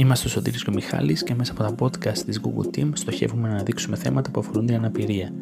[0.00, 3.48] Είμαστε ο Σωτήρης και ο Μιχάλης και μέσα από τα podcast της Google Team στοχεύουμε
[3.48, 5.32] να αναδείξουμε θέματα που αφορούν την αναπηρία.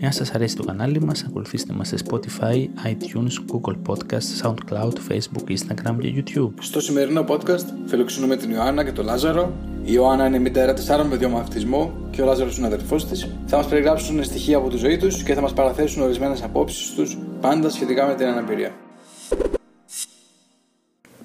[0.00, 5.50] Εάν σας αρέσει το κανάλι μας, ακολουθήστε μας σε Spotify, iTunes, Google Podcast, SoundCloud, Facebook,
[5.50, 6.50] Instagram και YouTube.
[6.58, 9.52] Στο σημερινό podcast φιλοξενούμε την Ιωάννα και τον Λάζαρο.
[9.84, 13.28] Η Ιωάννα είναι μητέρα τεσσάρων παιδιών με αυτισμό και ο Λάζαρος είναι αδερφός της.
[13.46, 17.18] Θα μας περιγράψουν στοιχεία από τη ζωή τους και θα μας παραθέσουν ορισμένες απόψεις τους
[17.40, 18.70] πάντα σχετικά με την αναπηρία.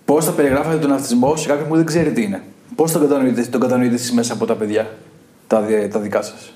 [0.05, 2.41] Πώς θα περιγράφετε τον αυτισμό σε κάποιον που δεν ξέρει τι είναι;
[2.75, 4.97] Πώς τον κατανοείτε, τον κατανοείτε εσείς μέσα από τα παιδιά,
[5.47, 6.53] τα, δι- τα δικά σας;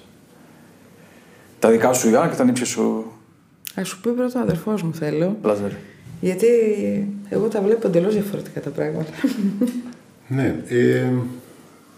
[1.59, 3.05] Τα δικά σου Ιωάννα και τα νύψια σου
[3.80, 5.38] Α σου πει πρώτα ο αδερφός μου θέλω.
[5.44, 5.73] Λάζαρο.
[6.22, 6.48] Γιατί
[7.30, 9.09] εγώ τα βλέπω εντελώς διαφορετικά τα πράγματα.
[10.27, 11.03] Ναι, ε,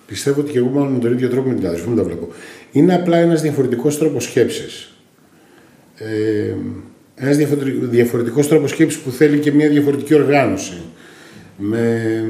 [0.05, 2.27] πιστεύω ότι και εγώ μάλλον με τον ίδιο τρόπο με την αδερφή μου τα βλέπω.
[2.71, 4.93] Είναι απλά ένας διαφορετικός τρόπος σκέψης.
[5.97, 6.53] Ε,
[7.15, 10.81] ένας διαφορετικ- διαφορετικός τρόπος σκέψης που θέλει και μια διαφορετική οργάνωση.
[11.57, 12.23] Με,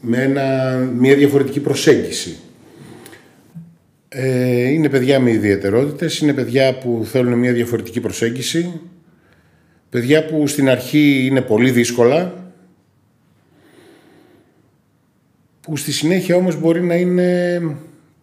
[0.00, 2.38] με ένα, μια διαφορετική προσέγγιση.
[4.08, 8.80] Ε, είναι παιδιά με ιδιαιτερότητες, είναι παιδιά που θέλουν μια διαφορετική προσέγγιση.
[9.90, 12.52] Παιδιά που στην αρχή είναι πολύ δύσκολα,
[15.60, 17.60] που στη συνέχεια όμως μπορεί να είναι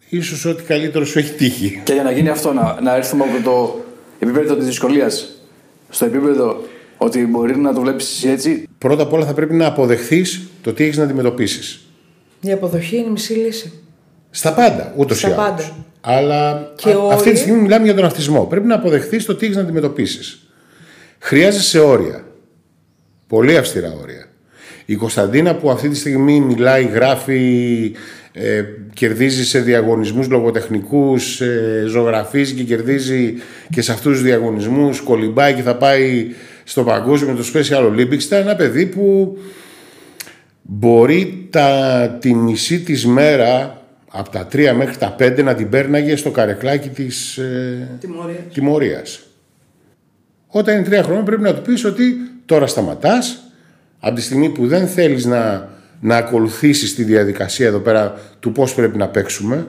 [0.09, 1.81] ίσως ό,τι καλύτερο σου έχει τύχει.
[1.83, 3.85] Και για να γίνει αυτό, να, να έρθουμε από το
[4.19, 5.41] επίπεδο της δυσκολίας
[5.89, 6.63] στο επίπεδο
[6.97, 8.67] ότι μπορεί να το βλέπεις εσύ έτσι.
[8.77, 11.79] Πρώτα απ' όλα θα πρέπει να αποδεχθείς το τι έχεις να αντιμετωπίσεις.
[12.41, 13.71] Η αποδοχή είναι η μισή λύση.
[14.29, 15.45] Στα πάντα, ούτως Στα ή άλλως.
[15.45, 15.75] πάντα.
[16.01, 18.43] Αλλά Και α- αυτή τη όλοι- στιγμή μιλάμε για τον αυτισμό.
[18.43, 20.47] Πρέπει να αποδεχθείς το τι έχεις να αντιμετωπίσεις.
[21.19, 22.23] Χρειάζεσαι όρια.
[23.27, 24.25] Πολύ αυστηρά όρια.
[24.85, 27.91] Η Κωνσταντίνα που αυτή τη στιγμή μιλάει, γράφει,
[28.31, 33.33] ε, κερδίζει σε διαγωνισμούς λογοτεχνικούς, ε, ζωγραφίζει και κερδίζει
[33.69, 36.27] και σε αυτούς τους διαγωνισμούς, κολυμπάει και θα πάει
[36.69, 38.23] στο παγκόσμιο το Special Olympics.
[38.23, 39.37] Ήταν ένα παιδί που
[40.61, 46.15] μπορεί τα, τη μισή της μέρα από τα τρία μέχρι τα πέντε να την πέρναγε
[46.15, 48.39] στο καρεκλάκι της ε, Τιμωρίας.
[48.53, 49.19] τιμωρίας.
[50.47, 53.51] Όταν είναι τρία χρόνια πρέπει να του πεις ότι τώρα σταματάς
[53.99, 55.69] από τη στιγμή που δεν θέλεις να,
[55.99, 59.67] να ακολουθήσεις τη διαδικασία εδώ πέρα του πώς πρέπει να παίξουμε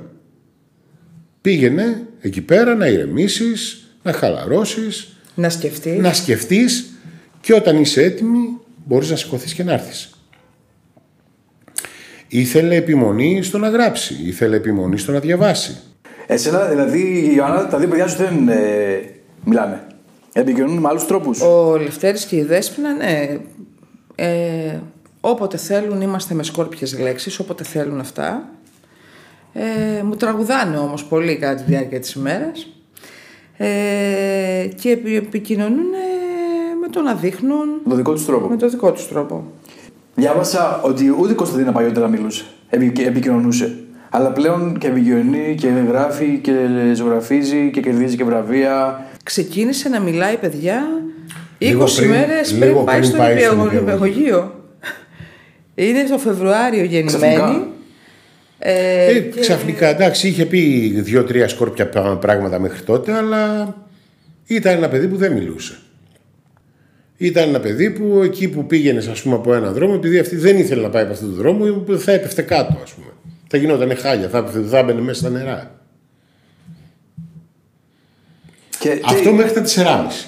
[1.40, 5.98] πήγαινε εκεί πέρα να ηρεμήσεις, να χαλαρώσεις, Να σκεφτείς.
[5.98, 6.92] να σκεφτείς
[7.40, 10.10] και όταν είσαι έτοιμη μπορείς να σηκωθείς και να έρθεις.
[12.28, 15.76] Ήθελε επιμονή στο να γράψει, ήθελε επιμονή στο να διαβάσει.
[16.26, 19.00] Εσένα, δηλαδή, η Ιωάννα, τα δύο παιδιά σου δεν ε,
[19.44, 19.86] μιλάνε.
[20.32, 21.40] Επικοινωνούν με άλλους τρόπους.
[21.40, 23.38] Ο Λευτέρης και η Δέσποινα, ναι.
[24.14, 24.78] Ε,
[25.20, 28.48] όποτε θέλουν είμαστε με σκόρπιες λέξεις, όποτε θέλουν αυτά.
[29.52, 32.66] Ε, μου τραγουδάνε όμως πολύ κατά τη διάρκεια της ημέρας.
[33.60, 38.48] Ε, και επι- επικοινωνούν ε, με το να δείχνουν Με τον δικό τους τρόπο.
[38.48, 39.44] με το δικό τους τρόπο.
[40.14, 42.44] Διάβασα ότι ούτε η Κωνσταντίνα παλιότερα μιλούσε.
[42.70, 43.76] Επι, επικοινωνούσε.
[44.10, 46.52] Αλλά πλέον και επικοινωνεί και γράφει και
[46.94, 49.04] ζωγραφίζει και κερδίζει και βραβεία.
[49.22, 50.82] Ξεκίνησε να μιλάει παιδιά
[51.58, 53.80] 20 Λίγο πριν- μέρες πριν, λίγο πάει πριν στο πάει στον νηπιαγωγείο.
[53.80, 54.52] νηπιαγωγείο.
[55.74, 57.06] Είναι το Φεβρουάριο γεννημένη.
[57.34, 57.66] Ξαφνικά.
[58.58, 63.74] Ε, Ε, και- Ξαφνικά, εντάξει, είχε πει δύο-τρία σκόρπια πρά- πράγματα μέχρι τότε, αλλά
[64.46, 65.76] ήταν ένα παιδί που δεν μιλούσε.
[67.16, 70.58] Ήταν ένα παιδί που εκεί που πήγαινες, ας πούμε, από έναν δρόμο, επειδή αυτή δεν
[70.58, 73.06] ήθελε να πάει από αυτόν τον δρόμο, θα έπεφτε κάτω, ας πούμε.
[73.48, 75.80] Θα γινόταν χάλια, θα, έπεφτε- θα έμπαινε μέσα στα νερά.
[78.78, 80.26] Και τι- Αυτό μέχρι τα 4,5.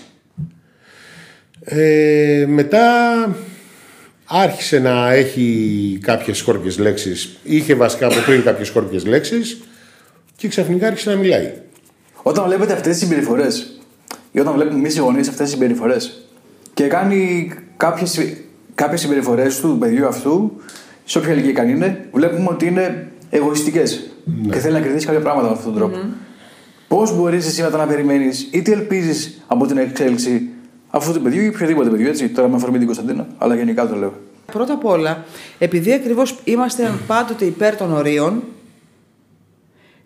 [1.60, 2.82] Ε, μετά
[4.32, 7.36] άρχισε να έχει κάποιες σκόρπιες λέξεις.
[7.42, 9.60] Είχε βασικά από πριν κάποιες σκόρπιες λέξεις
[10.36, 11.52] και ξαφνικά άρχισε να μιλάει.
[12.22, 13.80] Όταν βλέπετε αυτές τις συμπεριφορές,
[14.32, 16.26] ή όταν βλέπουμε εμείς οι γονείς αυτές τις συμπεριφορές,
[16.74, 18.34] και κάνει κάποιες
[18.74, 20.60] κάποιες συμπεριφορές του παιδιού αυτού,
[21.04, 24.10] σε όποια ηλικία καν είναι, βλέπουμε ότι είναι εγωιστικές.
[24.50, 25.98] Και θέλει να κερδίσει κάποια πράγματα με αυτόν τον τρόπο.
[26.88, 30.49] Πώς μπορείς εσύ μετά να περιμένεις ή τι ελπίζεις από την εξέλιξη
[30.90, 32.28] αυτού του παιδιού ή οποιοδήποτε παιδιού, έτσι.
[32.28, 34.14] Τώρα με αφορμή την Κωνσταντίνα, αλλά γενικά το λέω.
[34.52, 35.24] Πρώτα απ' όλα,
[35.58, 38.42] επειδή ακριβώς είμαστε πάντοτε υπέρ των ορίων,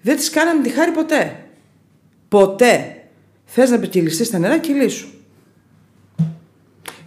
[0.02, 1.44] δεν τις κάναμε τη χάρη ποτέ.
[2.28, 2.98] Ποτέ.
[3.44, 5.08] Θες να επικυλιστείς στα νερά, κυλήσου.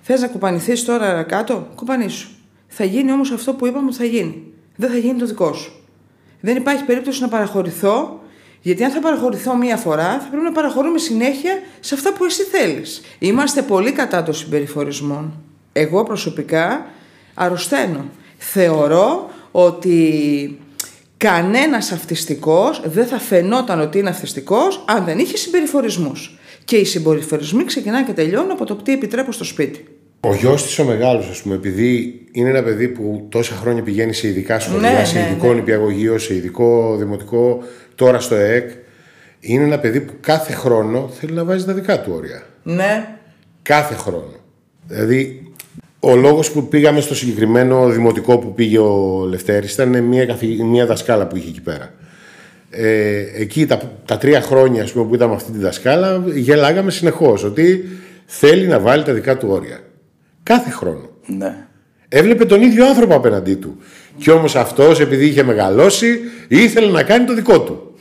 [0.02, 2.30] Θες να κουπανηθείς τώρα κάτω, κουπανήσου.
[2.68, 4.44] Θα γίνει όμως αυτό που είπαμε ότι θα γίνει.
[4.76, 5.72] Δεν θα γίνει το δικό σου.
[6.42, 8.22] Δεν υπάρχει περίπτωση να παραχωρηθώ,
[8.68, 12.44] γιατί αν θα παραχωρηθώ μία φορά, θα πρέπει να παραχωρούμε συνέχεια σε αυτά που εσύ
[12.44, 13.02] θέλεις.
[13.20, 15.34] Είμαστε πολύ κατά των συμπεριφορισμών.
[15.74, 16.86] Εγώ προσωπικά
[17.34, 18.06] αρρωσταίνω.
[18.38, 20.60] Θεωρώ ότι
[21.18, 26.38] κανένας αυτιστικός δεν θα φαινόταν ότι είναι αυτιστικός αν δεν είχε συμπεριφορισμούς.
[26.66, 29.97] Και οι συμπεριφορισμοί ξεκινάνε και τελειώνουν από το τι επιτρέπω στο σπίτι.
[30.30, 34.14] Ο γιος της ο μεγάλος, ας πούμε, επειδή είναι ένα παιδί που τόσα χρόνια πηγαίνει
[34.14, 35.54] σε ειδικά σχολεία, Ναι, σε ναι, ειδικό ναι.
[35.54, 37.64] νηπιαγωγείο, σε ειδικό δημοτικό,
[37.96, 38.70] τώρα στο ΕΕΚ,
[39.40, 42.44] είναι ένα παιδί που κάθε χρόνο θέλει να βάζει τα δικά του όρια.
[42.64, 43.08] Ναι.
[43.62, 44.34] Κάθε χρόνο.
[44.88, 45.52] Δηλαδή,
[46.00, 50.86] ο λόγος που πήγαμε στο συγκεκριμένο δημοτικό που πήγε ο Λευτέρης ήταν μια, καθη- μια
[50.86, 51.94] δασκάλα που είχε εκεί πέρα.
[52.70, 56.92] Ε, εκεί τα, τα τρία χρόνια ας πούμε, που ήταν με αυτή τη δασκάλα, γελάγαμε
[56.92, 57.86] συνεχώς ότι
[58.26, 59.80] θέλει να βάλει τα δικά του όρια.
[60.48, 61.10] Κάθε χρόνο.
[61.26, 61.56] Ναι.
[62.10, 63.78] Έβλεπε τον ίδιο άνθρωπο απέναντί του.
[64.18, 67.96] Και όμως αυτός επειδή είχε μεγαλώσει ήθελε να κάνει το δικό του.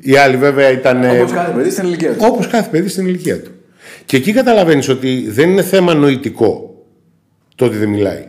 [0.00, 1.02] Οι άλλοι βέβαια ήταν...
[1.02, 2.18] ε, Όπως κάθε παιδί στην ηλικία του.
[2.22, 3.50] όπως κάθε παιδί στην ηλικία του.
[4.04, 6.82] Και εκεί καταλαβαίνεις ότι δεν είναι θέμα νοητικό
[7.54, 8.28] το ότι δεν μιλάει.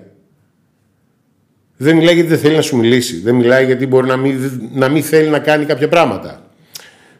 [1.78, 3.20] Δεν μιλάει γιατί δεν θέλει να σου μιλήσει.
[3.22, 6.44] Δεν μιλάει γιατί μπορεί να μην, να μην θέλει να κάνει κάποια πράγματα.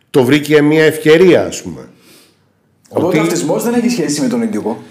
[0.10, 1.90] Το βρήκε μια ευκαιρία ας πούμε.
[2.90, 4.84] Οπότε ότι- ο αυτισμό δεν έχει σχέση με τον νοητικό.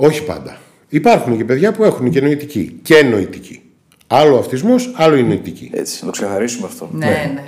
[0.00, 0.56] Όχι πάντα.
[0.88, 2.78] Υπάρχουν και παιδιά που έχουν και νοητική.
[2.82, 3.62] Και νοητική.
[4.06, 5.70] Άλλο αυτισμός, άλλο η νοητική.
[5.74, 6.88] Έτσι, να το ξεκαθαρίσουμε αυτό.
[6.92, 7.42] Ναι, ναι.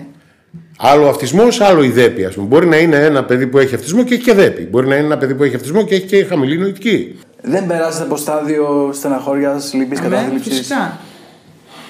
[0.79, 2.25] Άλλο αυτισμός, άλλο η δέπη.
[2.25, 2.47] Ας πούμε.
[2.47, 4.63] Μπορεί να είναι ένα παιδί που έχει αυτισμό και έχει και δέπη.
[4.63, 7.19] Μπορεί να είναι ένα παιδί που έχει αυτισμό και έχει και χαμηλή νοητική.
[7.43, 10.57] Δεν περάσατε από στάδιο στεναχώριας, λύπης, Ναι, κατάθλιψης.
[10.59, 10.99] φυσικά.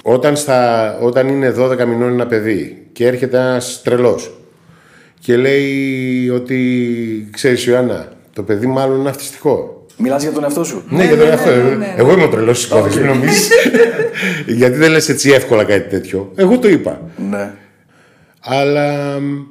[0.02, 4.30] Όταν, στα, όταν είναι 12 μηνών ένα παιδί και έρχεται ένας τρελός
[5.20, 9.79] και λέει ότι ξέρεις, Ιωάννα, το παιδί μάλλον είναι αυτιστικό.
[10.00, 11.50] Μιλάς για τον εαυτό σου; Ναι, για τον ναι, εαυτό.
[11.50, 11.94] ναι, ναι, ναι.
[11.97, 13.49] Εγώ είμαι ο τρελός της υπόθεση, μην νομίζεις;
[14.61, 16.32] Γιατί δεν λες έτσι εύκολα κάτι τέτοιο.
[16.37, 17.00] Εγώ το είπα.
[17.31, 17.52] Ναι.
[18.41, 19.43] Αλλά μ,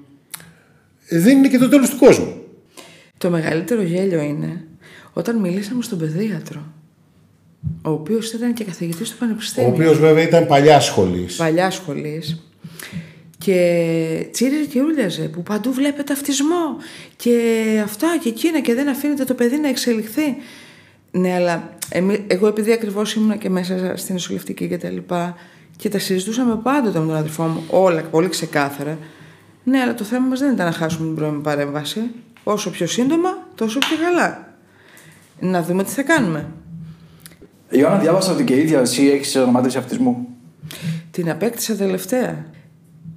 [1.10, 2.34] δεν είναι και το τέλος του κόσμου.
[3.18, 4.63] Το μεγαλύτερο γέλιο είναι
[5.13, 6.62] όταν μιλήσαμε στον παιδίατρο,
[7.81, 9.69] ο οποίος ήταν και καθηγητής του Ο Πανεπιστήμιου.
[9.74, 11.36] οποίος βέβαια ήταν παλιάς σχολής.
[11.36, 12.44] παλιάς σχολής
[13.44, 16.77] και τσίριζε και ούλιαζε που παντού βλέπετε αυτισμό
[17.15, 17.36] και
[17.83, 20.36] αυτά και εκείνα και δεν αφήνετε το παιδί να εξελιχθεί.
[21.12, 25.36] Ναι, αλλά εμεί, εγώ επειδή ακριβώς ήμουν και μέσα στην νοσηλευτική και τα λοιπά
[25.77, 28.97] και τα συζητούσαμε πάντοτε με τον αδερφό μου όλα πολύ ξεκάθαρα.
[29.63, 32.01] Ναι, αλλά το θέμα μας δεν ήταν να χάσουμε την πρώιμη παρέμβαση.
[32.44, 34.53] Όσο πιο σύντομα, τόσο πιο καλά.
[35.39, 36.47] Να δούμε τι θα κάνουμε.
[37.69, 40.27] Ιωάννα, διάβασα ότι και η ίδια εσύ έχεις ονοματίσει αυτισμού.
[41.12, 42.45] Την απέκτησα τελευταία.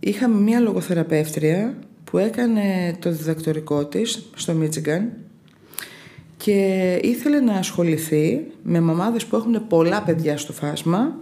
[0.05, 5.13] Είχαμε μία λογοθεραπεύτρια που έκανε το διδακτορικό της στο Μίτσιγκαν
[6.37, 11.17] και ήθελε να ασχοληθεί με μαμάδες που έχουν πολλά παιδιά στο φάσμα.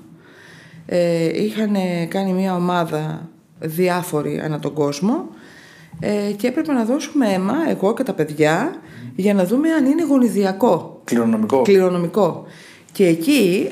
[0.86, 1.76] Ε, είχαν
[2.08, 3.28] κάνει μία ομάδα
[3.58, 5.28] διάφοροι ανά τον κόσμο
[6.00, 8.74] ε, και έπρεπε να δώσουμε αίμα, εγώ και τα παιδιά,
[9.16, 11.62] για να δούμε αν είναι γονιδιακό Κληρονομικό.
[11.62, 12.44] κληρονομικό.
[12.92, 13.68] Και εκεί,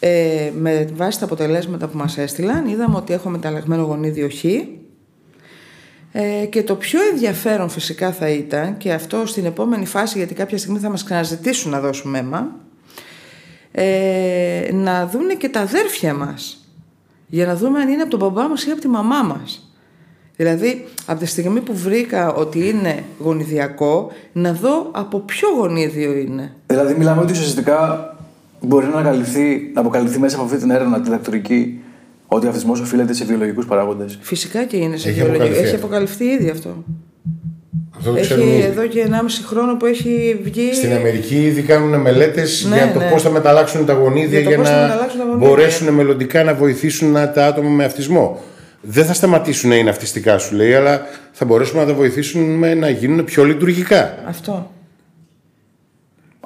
[0.00, 4.44] ε, με βάση τα αποτελέσματα που μας έστειλαν, είδαμε ότι έχω μεταλλαγμένο γονίδιο Χ.
[6.12, 10.58] Ε, και το πιο ενδιαφέρον φυσικά θα ήταν, και αυτό στην επόμενη φάση, γιατί κάποια
[10.58, 12.56] στιγμή θα μας ξαναζητήσουν να δώσουμε αίμα,
[13.72, 16.64] ε, να δούνε και τα αδέρφια μας.
[17.26, 19.74] Για να δούμε αν είναι από τον μπαμπά μας ή από τη μαμά μας.
[20.36, 26.54] Δηλαδή, από τη στιγμή που βρήκα ότι είναι γονιδιακό, να δω από ποιο γονίδιο είναι.
[26.66, 28.10] Δηλαδή, μιλάμε ότι ουσιαστικά
[28.60, 31.80] μπορεί να, ανακαλυφθεί, να αποκαλυφθεί μέσα από αυτή την έρευνα διδακτορική
[32.26, 34.18] ότι ο αυτισμό οφείλεται σε βιολογικούς παράγοντες.
[34.20, 35.42] Φυσικά και είναι σε Έχει βιολογικό.
[35.44, 35.86] αποκαλυφθεί Έχει αυτό.
[35.86, 36.84] αποκαλυφθεί ήδη αυτό.
[37.98, 38.60] Αυτό το Έχει ξέρουμε ήδη.
[38.62, 40.74] εδώ και 1,5 χρόνο που έχει βγει.
[40.74, 43.10] Στην Αμερική ήδη κάνουν μελέτες Ναι, για το ναι.
[43.10, 45.48] πώς θα μεταλλάξουν τα γονίδια Για το για, πώς θα να μεταλλάξουν τα γονίδια.
[45.48, 48.40] μπορέσουν μελλοντικά να βοηθήσουν να- τα άτομα με αυτισμό.
[48.82, 51.00] Δεν θα σταματήσουν να είναι αυτιστικά, σου λέει, αλλά
[51.32, 54.14] θα μπορέσουν να τα βοηθήσουν με να γίνουν πιο λειτουργικά.
[54.28, 54.70] Αυτό.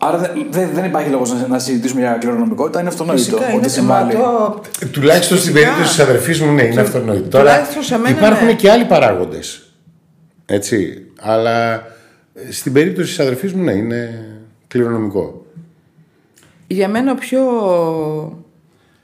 [0.06, 3.54] Άρα δεν, δεν, δεν υπάρχει λόγος να, να συζητήσουμε για κληρονομικότητα, είναι αυτονόητο Φυσικά ότι
[3.54, 4.12] είναι συμβάλλει.
[4.12, 4.60] το...
[4.92, 5.68] Τουλάχιστον στην Φυσικά.
[5.70, 7.28] περίπτωση της αδερφής μου, ναι, είναι αυτονόητο.
[7.28, 8.52] Τώρα τουλάχιστον σε μένα, υπάρχουν ναι.
[8.52, 9.62] και άλλοι παράγοντες.
[10.46, 11.02] Έτσι.
[11.20, 11.72] Αλλά
[12.34, 14.24] ε, στην περίπτωση της αδερφής μου, ναι, είναι
[14.68, 15.46] κληρονομικό.
[16.66, 17.40] Για μένα ο πιο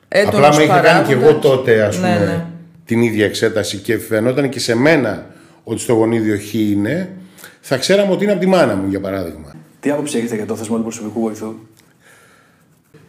[0.09, 2.45] έντονος Απλά με είχα κάνει και εγώ παράγοντας- τότε, ας πούμε, Ναι, ναι.
[2.85, 5.27] την ίδια εξέταση και φαινόταν και σε μένα
[5.65, 7.11] ότι στο γονίδιο Χ είναι,
[7.61, 9.55] θα ξέραμε ότι είναι από τη μάνα μου, για παράδειγμα.
[9.81, 11.55] Τι άποψη έχετε για το θεσμό του προσωπικού βοηθού;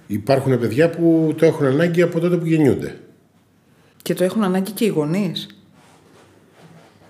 [0.07, 2.97] Υπάρχουν παιδιά που το έχουν ανάγκη από τότε που γεννιούνται.
[4.01, 5.47] Και το έχουν ανάγκη και οι γονείς.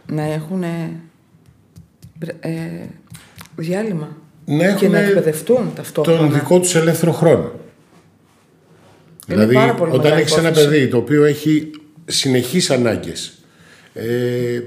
[0.07, 0.63] Να έχουν
[2.39, 2.85] ε,
[3.55, 4.17] διάλειμμα.
[4.45, 6.19] Να και έχουν να εκπαιδευτούν ταυτόχρονα.
[6.19, 7.51] τον δικό τους ελεύθερο χρόνο.
[9.27, 10.69] δηλαδή, πάρα πολύ όταν μεγάλη έχεις ένα υπόθεση.
[10.69, 11.71] παιδί το οποίο έχει
[12.05, 13.33] συνεχείς ανάγκες
[13.93, 14.61] ε,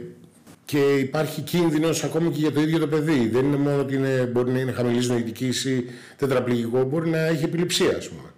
[0.74, 3.28] και υπάρχει κίνδυνος ακόμη και για το ίδιο το παιδί.
[3.28, 5.84] Δεν είναι μόνο ότι είναι, μπορεί να είναι χαμηλής νοητικής ή
[6.16, 8.28] τετραπληγικό, μπορεί να έχει επιληψία, ας πούμε.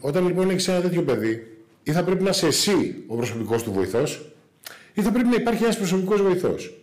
[0.00, 3.72] Όταν λοιπόν έχεις ένα τέτοιο παιδί, ή θα πρέπει να είσαι εσύ ο προσωπικός του
[3.72, 4.32] βοηθός,
[4.94, 6.82] ή θα πρέπει να υπάρχει ένας προσωπικός βοηθός.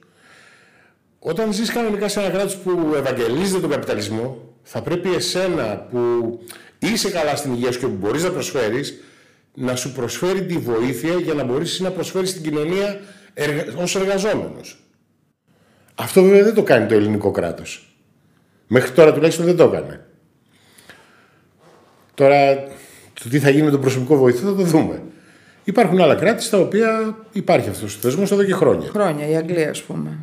[1.20, 6.00] Όταν ζεις κανονικά σε ένα κράτος που ευαγγελίζεται τον καπιταλισμό, Θα πρέπει εσένα που
[6.80, 9.04] είσαι καλά στην υγεία σου και που μπορείς να προσφέρεις,
[9.54, 13.00] να σου προσφέρει τη βοήθεια για να μπορείς να προσφέρεις στην κοινωνία
[13.38, 13.82] εργα...
[13.82, 14.80] ως εργαζόμενος.
[15.96, 17.96] Αυτό βέβαια δεν το κάνει το ελληνικό κράτος.
[18.68, 20.06] Μέχρι τώρα τουλάχιστον δεν το έκανε.
[22.14, 22.56] Τώρα
[23.24, 25.02] το τι θα γίνει με τον προσωπικό βοηθό θα το δούμε.
[25.64, 28.90] Υπάρχουν άλλα κράτη στα οποία υπάρχει αυτός ο θεσμός εδώ και χρόνια.
[28.90, 30.18] Χρόνια, η Αγγλία ας πούμε.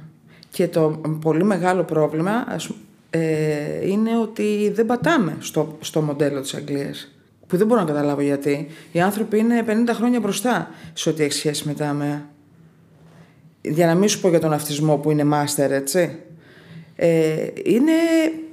[0.51, 2.71] Και το πολύ μεγάλο πρόβλημα ας,
[3.11, 7.13] ε, είναι ότι δεν πατάμε στο, στο μοντέλο της Αγγλίας.
[7.47, 8.69] Που δεν μπορώ να καταλάβω γιατί.
[8.93, 12.32] Οι άνθρωποι είναι 50 χρόνια μπροστά σε ό,τι έχει σχέση με τα ΑΜΕΑ.
[13.63, 16.19] Για να μην σου πω για τον αυτισμό που είναι μάστερ, έτσι.
[16.97, 17.93] Ε, είναι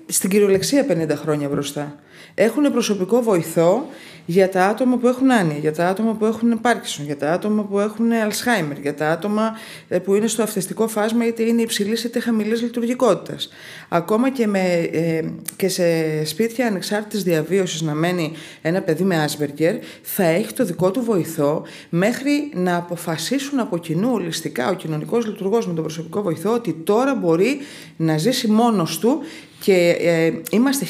[0.05, 1.95] στην κυριολεξία 50 χρόνια μπροστά.
[2.33, 3.85] Έχουν προσωπικό βοηθό
[4.29, 7.63] για τα άτομα που έχουν άνοια, για τα άτομα που έχουν Πάρκισον, για τα άτομα
[7.63, 9.57] που έχουν Αλσχάιμερ, για τα άτομα
[9.87, 13.49] ε, που είναι στο αυθεστικό φάσμα είτε είναι υψηλής είτε χαμηλής λειτουργικότητας.
[13.89, 15.23] Ακόμα και, με, ε,
[15.55, 15.83] και σε
[16.25, 18.31] σπίτια ανεξάρτητης διαβίωσης να μένει
[18.61, 24.09] ένα παιδί με Άσπεργκερ, θα έχει το δικό του βοηθό μέχρι να αποφασίσουν από κοινού
[24.13, 27.59] ολιστικά ο κοινωνικός λειτουργός με τον προσωπικό βοηθό ότι τώρα μπορεί
[27.97, 29.21] να ζήσει μόνος του
[29.59, 30.85] και ε, είμαστε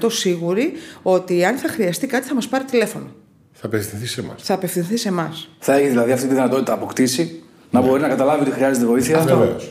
[0.00, 0.72] 1000% σίγουροι
[1.02, 3.06] ότι αν θα χρειαστεί κάτι θα μας πάρει τηλέφωνο.
[3.52, 4.42] Θα απευθυνθεί σε εμάς.
[4.42, 5.48] Θα απευθυνθεί σε εμάς.
[5.58, 9.18] Θα έχει δηλαδή αυτή τη δυνατότητα αποκτήσει να μπορεί να καταλάβει ότι χρειάζεται βοήθεια.
[9.20, 9.70] Βεβαίως.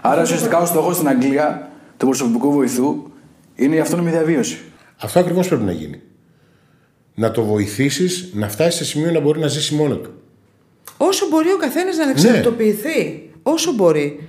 [0.00, 3.10] Άρα ουσιαστικά ο στόχος στην Αγγλία του προσωπικού βοηθού
[3.54, 4.58] είναι η αυτόνομη διαβίωση.
[5.00, 6.00] Αυτό ακριβώς πρέπει να γίνει.
[7.14, 10.12] Να το βοηθήσεις να φτάσεις σε σημείο να μπορεί να ζήσει μόνος του.
[10.96, 13.30] Όσο μπορεί ο καθένας να εξαρτητοποιηθεί.
[13.42, 14.28] Όσο μπορεί.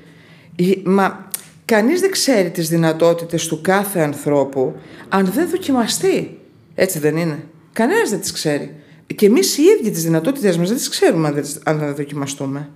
[0.55, 1.28] Η- Μα
[1.69, 4.75] κανείς δεν ξέρει τις δυνατότητες του κάθε ανθρώπου
[5.09, 6.39] αν δεν δοκιμαστεί.
[6.75, 7.39] Έτσι δεν είναι.
[7.73, 8.75] Κανένας δεν τις ξέρει.
[9.15, 11.95] Και εμείς οι ίδιοι τις δυνατότητες μας δεν τις ξέρουμε αν δεν, τις- αν δεν
[11.95, 12.69] δοκιμαστούμε.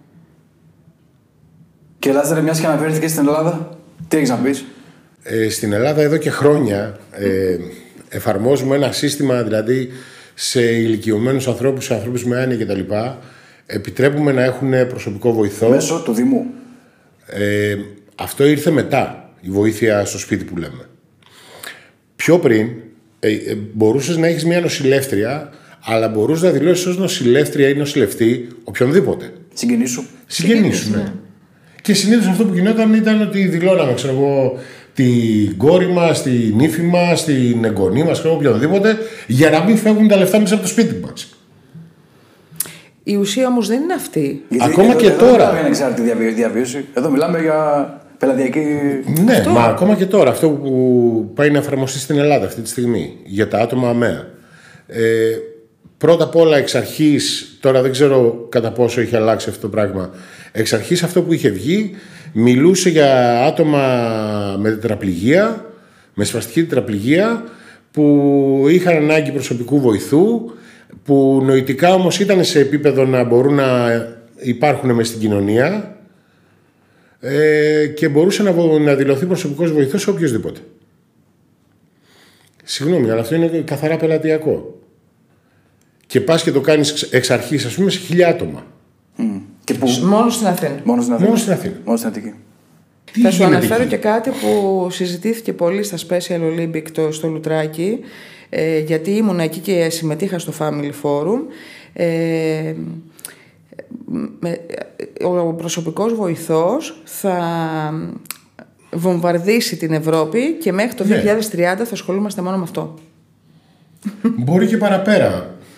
[2.00, 4.66] Και Λάζαρε, μιας και αναφέρθηκες στην Ελλάδα, τι έχεις να πεις;
[5.24, 7.58] Ε, στην Ελλάδα εδώ και χρόνια ε,
[8.10, 9.90] εφαρμόζουμε ένα σύστημα δηλαδή
[10.34, 12.80] σε ηλικιωμένους ανθρώπους, σε ανθρώπους με άνοια κτλ.
[13.66, 15.70] Επιτρέπουμε να έχουν προσωπικό βοηθό.
[15.70, 16.46] Μέσω του Δήμου.
[17.28, 17.76] Ε,
[18.16, 20.88] αυτό ήρθε μετά, η βοήθεια στο σπίτι που λέμε.
[22.16, 22.68] Πιο πριν,
[23.20, 25.50] ε, ε, μπορούσες να έχεις μια νοσηλεύτρια,
[25.84, 29.34] αλλά μπορούσες να δηλώσεις ως νοσηλεύτρια ή νοσηλευτή οποιονδήποτε.
[29.54, 30.06] Συγγενής σου.
[30.26, 31.04] Συγγενείς σου, ναι.
[31.82, 34.58] Και συνήθως αυτό που γινόταν ήταν ότι δηλώναμε, ξέρω εγώ,
[34.94, 39.78] την κόρη μας, την ύφη μας, την εγγονή μας, ξέρω εγώ, οποιονδήποτε, για να μην
[39.78, 41.38] φεύγουν τα λεφτά μέσα από το σπίτι μας.
[43.04, 44.44] Η ουσία όμως δεν είναι αυτή.
[44.60, 45.30] Ακόμα εδώ, και εδώ τώρα.
[45.32, 46.86] Δεν μιλάμε για ανεξάρτητη διαβίωση- διαβίωση.
[46.94, 48.60] Εδώ μιλάμε για πελατειακή.
[49.26, 53.14] Ναι, μα ακόμα και τώρα, αυτό που πάει να εφαρμοστεί στην Ελλάδα αυτή τη στιγμή
[53.26, 54.28] για τα άτομα ΑΜΕΑ.
[54.88, 55.02] Ε,
[55.98, 60.10] πρώτα απ' όλα, εξ αρχής, τώρα δεν ξέρω κατά πόσο έχει αλλάξει αυτό το πράγμα.
[60.52, 61.96] Εξ αρχής, αυτό που είχε βγει
[62.34, 63.86] μιλούσε για άτομα
[64.60, 65.66] με τετραπληγία,
[66.14, 67.44] με σπαστική τετραπληγία,
[67.92, 70.52] που είχαν ανάγκη προσωπικού βοηθού,
[71.04, 73.90] που νοητικά όμως ήταν σε επίπεδο να μπορούν να
[74.42, 75.98] υπάρχουν μες στην κοινωνία
[77.26, 80.60] ε, και μπορούσε να, βο- να δηλωθεί προσωπικός βοηθός σε οποιοδήποτε.
[82.64, 84.80] Συγγνώμη, αλλά αυτό είναι καθαρά πελατειακό.
[86.08, 88.66] Και πας και το κάνεις εξ- εξ αρχής, ας πούμε, σε χιλιά άτομα.
[89.64, 89.88] Και πού.
[89.90, 90.80] Μόνος στην Αθήνα.
[90.84, 91.28] Μόνος στην Αθήνα.
[91.28, 91.76] Μόνος στην Αθήνα.
[91.86, 92.34] Μόνος στην Αττική.
[93.12, 97.12] Τι Θα σου γίνεται αναφέρω εκεί; και κάτι που συζητήθηκε πολύ στα Special Olympic το,
[97.12, 98.00] στο Λουτράκι,
[98.50, 101.40] ε, γιατί ήμουν εκεί και συμμετείχα στο Family Forum.
[101.94, 102.06] Ε,
[102.76, 102.86] με,
[105.24, 107.38] ο προσωπικός βοηθός θα
[108.92, 111.16] βομβαρδίσει την Ευρώπη και μέχρι το Ναι.
[111.16, 112.94] 2030 θα ασχολούμαστε μόνο με αυτό.
[114.22, 115.28] Μπορεί και παραπέρα.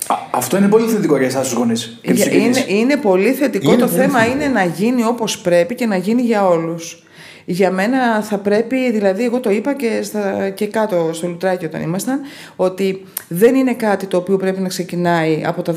[0.07, 1.99] Α, αυτό είναι πολύ θετικό για εσάς τους γονείς.
[2.03, 3.71] Για- Είναι, είναι πολύ θετικό.
[3.71, 4.35] Είναι το πολύ θέμα θετικό.
[4.35, 6.99] είναι να γίνει όπως πρέπει και να γίνει για όλους.
[7.47, 11.81] Για μένα θα πρέπει, δηλαδή εγώ το είπα και, στα, και κάτω στο Λουτράκι όταν
[11.81, 12.19] ήμασταν,
[12.55, 15.73] ότι δεν είναι κάτι το οποίο πρέπει να ξεκινάει από τα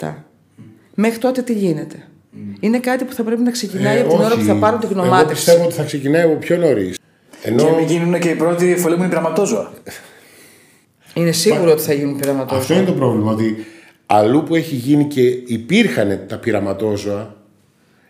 [0.00, 0.14] 16-17.
[1.00, 1.96] Μέχρι τότε τι γίνεται.
[2.60, 4.38] Είναι κάτι που θα πρέπει να ξεκινάει Ε, από την ώρα όχι.
[4.38, 5.34] που θα πάρουν την Εγώ γνωμάτευση.
[5.44, 6.98] πιστεύω ότι θα ξεκινάει από πιο νωρίς.
[7.42, 9.72] Και Ενώ μην γίνουν και οι πρώτοι φωλέμουν πειραματόζωα.
[11.14, 12.58] Είναι σίγουρο ότι θα γίνουν πειραματόζωα.
[12.60, 13.32] αυτό είναι το πρόβλημα.
[13.32, 13.64] Ότι
[14.06, 17.36] αλλού που έχει γίνει και υπήρχαν τα πειραματόζωα.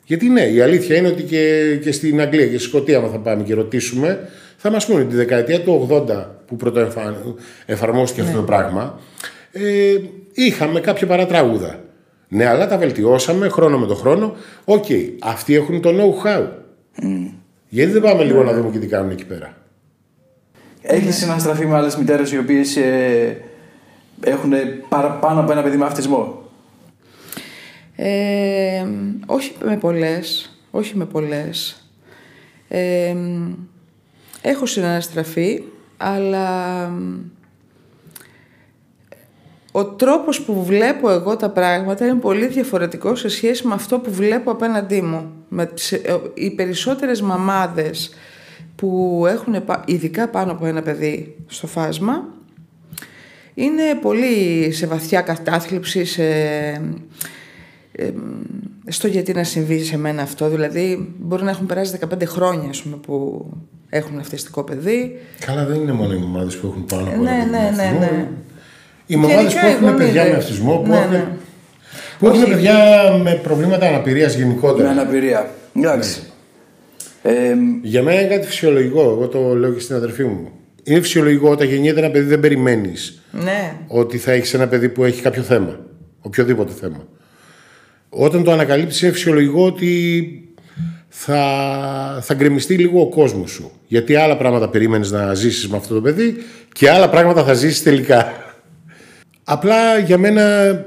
[0.04, 3.18] Γιατί ναι, η αλήθεια είναι ότι και, και στην Αγγλία και στη Σκωτία, άμα θα
[3.18, 7.34] πάμε και ρωτήσουμε, θα μας πούνε τη δεκαετία του 80 που πρώτα εμφα-
[7.66, 9.00] εφαρμόστηκε αυτό το πράγμα,
[9.52, 9.94] ε,
[10.32, 11.80] είχαμε κάποια παρατράγουδα.
[12.28, 14.34] Ναι, αλλά τα βελτιώσαμε χρόνο με το χρόνο.
[14.64, 14.84] Οκ,
[15.22, 16.46] αυτοί έχουν το know-how.
[17.68, 19.56] Γιατί δεν πάμε λίγο να δούμε και τι κάνουν εκεί πέρα;
[20.82, 23.40] Έχει συναστραφεί με άλλες μητέρες οι οποίες ε,
[24.20, 24.52] έχουν
[24.88, 26.42] παραπάνω από ένα παιδί με αυτισμό.
[27.96, 28.86] Ε,
[29.26, 31.82] όχι με πολλές, όχι με πολλές.
[32.68, 33.16] Ε,
[34.42, 35.62] έχω συναναστραφεί
[35.96, 36.90] αλλά
[39.72, 44.12] ο τρόπος που βλέπω εγώ τα πράγματα είναι πολύ διαφορετικό σε σχέση με αυτό που
[44.12, 45.32] βλέπω απέναντί μου.
[45.48, 48.10] Με τις, ε, οι περισσότερες μαμάδες
[48.76, 52.24] που έχουν ειδικά πάνω από ένα παιδί στο φάσμα
[53.54, 56.24] είναι πολύ σε βαθιά κατάθλιψη, σε,
[57.92, 58.10] ε,
[58.86, 60.48] στο γιατί να συμβεί σε μένα αυτό.
[60.48, 63.46] Δηλαδή μπορεί να έχουν περάσει 15 χρόνια πούμε, που
[63.88, 65.18] έχουν αυτιστικό παιδί.
[65.46, 67.98] Καλά δεν είναι μόνο οι μαμάδες που έχουν πάνω από ναι, ένα παιδί ναι, ναι,
[67.98, 68.28] ναι.
[69.10, 71.26] Οι μαμάδες που έχουν παιδιά με αυτισμό, που, Ναι, έχουν, ναι.
[72.18, 72.76] που έχουν παιδιά
[73.22, 74.90] με προβλήματα αναπηρίας Με γενικότερα.
[74.90, 75.50] αναπηρία.
[75.76, 76.20] Εντάξει.
[77.22, 77.32] Ε,
[77.82, 79.00] Για μένα είναι κάτι φυσιολογικό.
[79.00, 80.48] Εγώ το λέω και στην αδερφή μου.
[80.84, 83.72] Είναι φυσιολογικό όταν γεννιέται ένα παιδί δεν περιμένεις Ναι.
[83.86, 85.78] ότι θα έχεις ένα παιδί που έχει κάποιο θέμα.
[86.20, 87.06] Οποιοδήποτε θέμα.
[88.08, 90.32] Όταν το ανακαλύψεις, είναι φυσιολογικό ότι
[91.08, 91.38] θα,
[92.22, 93.70] θα γκρεμιστεί λίγο ο κόσμος σου.
[93.86, 96.36] Γιατί άλλα πράγματα περίμενες να ζήσεις με αυτό το παιδί
[96.72, 98.32] και άλλα πράγματα θα ζήσεις τελικά.
[99.50, 100.84] Απλά για μένα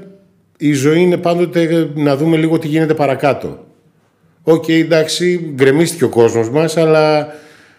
[0.56, 3.66] η ζωή είναι πάντοτε να δούμε λίγο τι γίνεται παρακάτω.
[4.42, 7.34] Οκ, εντάξει, γκρεμίστηκε ο κόσμος μας, αλλά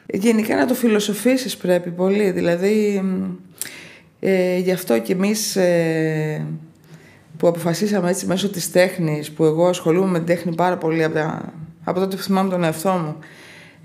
[0.06, 2.32] Γενικά να το φιλοσοφήσεις πρέπει πολύ.
[2.32, 3.24] Δηλαδή, μ,
[4.20, 6.46] ε, γι' αυτό και εμείς ε,
[7.38, 11.14] που αποφασίσαμε έτσι μέσω της τέχνης, που εγώ ασχολούμαι με την τέχνη πάρα πολύ από,
[11.14, 13.16] τα, από τότε που θυμάμαι τον εαυτό μου,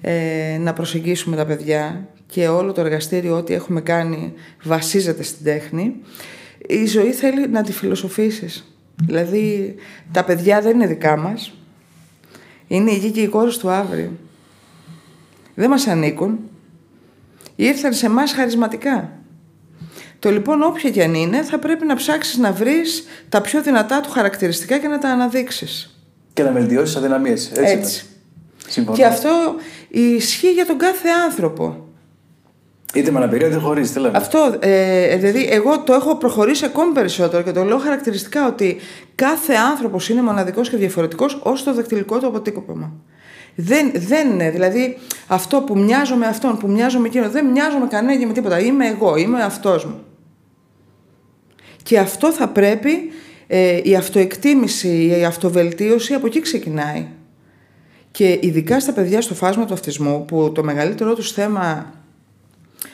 [0.01, 5.95] ε, να προσεγγίσουμε τα παιδιά και όλο το εργαστήριο, ό,τι έχουμε κάνει, βασίζεται στην τέχνη.
[6.67, 8.65] Η ζωή θέλει να τη φιλοσοφήσεις.
[9.07, 9.75] Δηλαδή,
[10.13, 11.53] τα παιδιά δεν είναι δικά μας.
[12.67, 14.11] Είναι η γη και οι κόρες του αύριο
[15.59, 16.39] δεν μας ανήκουν.
[17.57, 19.13] Ήρθαν σε εμάς χαρισματικά.
[20.19, 24.01] Το λοιπόν όποια και αν είναι θα πρέπει να ψάξεις να βρεις τα πιο δυνατά
[24.01, 26.01] του χαρακτηριστικά και να τα αναδείξεις.
[26.33, 27.51] και να βελτιώσεις τις αδυναμίες.
[27.51, 27.63] Έτσι.
[27.63, 28.05] Έτσι.
[28.05, 28.71] είναι.
[28.71, 28.97] Συμφωνώ.
[28.97, 29.55] Και αυτό
[29.89, 31.88] ισχύει για τον κάθε άνθρωπο.
[32.95, 33.93] Είτε με αναπηρία είτε χωρίς.
[33.93, 34.19] Τι λέμε.
[34.19, 38.77] Αυτό, ε, δηλαδή εγώ το έχω προχωρήσει ακόμη περισσότερο και το λέω χαρακτηριστικά ότι
[39.15, 42.93] κάθε άνθρωπος είναι μοναδικός και διαφορετικός ως το δακτυλικό του αποτύπωμα.
[43.55, 44.97] Δεν, δεν είναι, δηλαδή
[45.27, 48.33] αυτό που μοιάζω με αυτόν, που μοιάζω με εκείνον, δεν μοιάζω με κανένα και με
[48.33, 48.61] τίποτα.
[48.61, 50.01] Είμαι εγώ, είμαι αυτός μου.
[51.83, 52.91] Και αυτό θα πρέπει,
[53.47, 57.07] ε, η αυτοεκτίμηση, η αυτοβελτίωση από εκεί ξεκινάει.
[58.11, 61.93] Και ειδικά στα παιδιά στο φάσμα του αυτισμού, που το μεγαλύτερό τους θέμα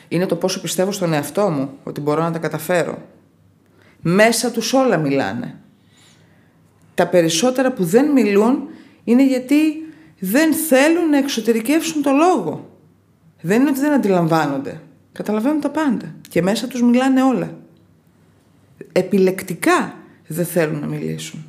[0.08, 2.98] είναι το πόσο πιστεύω στον εαυτό μου, ότι μπορώ να τα καταφέρω.
[4.00, 5.58] Μέσα τους όλα μιλάνε.
[6.94, 8.68] Τα περισσότερα που δεν μιλούν
[9.04, 9.56] είναι γιατί
[10.18, 12.70] δεν θέλουν να εξωτερικεύσουν το λόγο.
[13.40, 14.80] Δεν είναι ότι δεν αντιλαμβάνονται.
[15.12, 16.14] Καταλαβαίνουν τα πάντα.
[16.28, 17.56] Και μέσα τους μιλάνε όλα.
[18.92, 19.94] Επιλεκτικά
[20.26, 21.44] δεν θέλουν να μιλήσουν.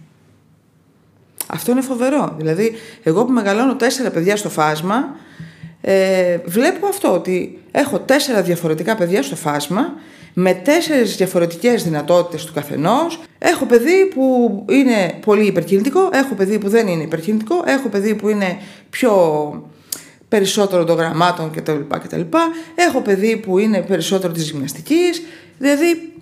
[1.47, 2.35] Αυτό είναι φοβερό.
[2.37, 5.15] Δηλαδή, εγώ που μεγαλώνω τέσσερα παιδιά στο φάσμα,
[5.87, 9.93] ε, βλέπω αυτό ότι έχω τέσσερα διαφορετικά παιδιά στο φάσμα
[10.33, 13.21] με τέσσερις διαφορετικές δυνατότητες του καθενός.
[13.37, 18.29] Έχω παιδί που είναι πολύ υπερκινητικό, έχω παιδί που δεν είναι υπερκινητικό, έχω παιδί που
[18.29, 18.57] είναι
[18.89, 19.13] πιο
[20.27, 21.79] περισσότερο των γραμμάτων κτλ.
[22.03, 22.21] κτλ.
[22.75, 25.21] Έχω παιδί που είναι περισσότερο της γυμναστικής.
[25.57, 26.13] Δηλαδή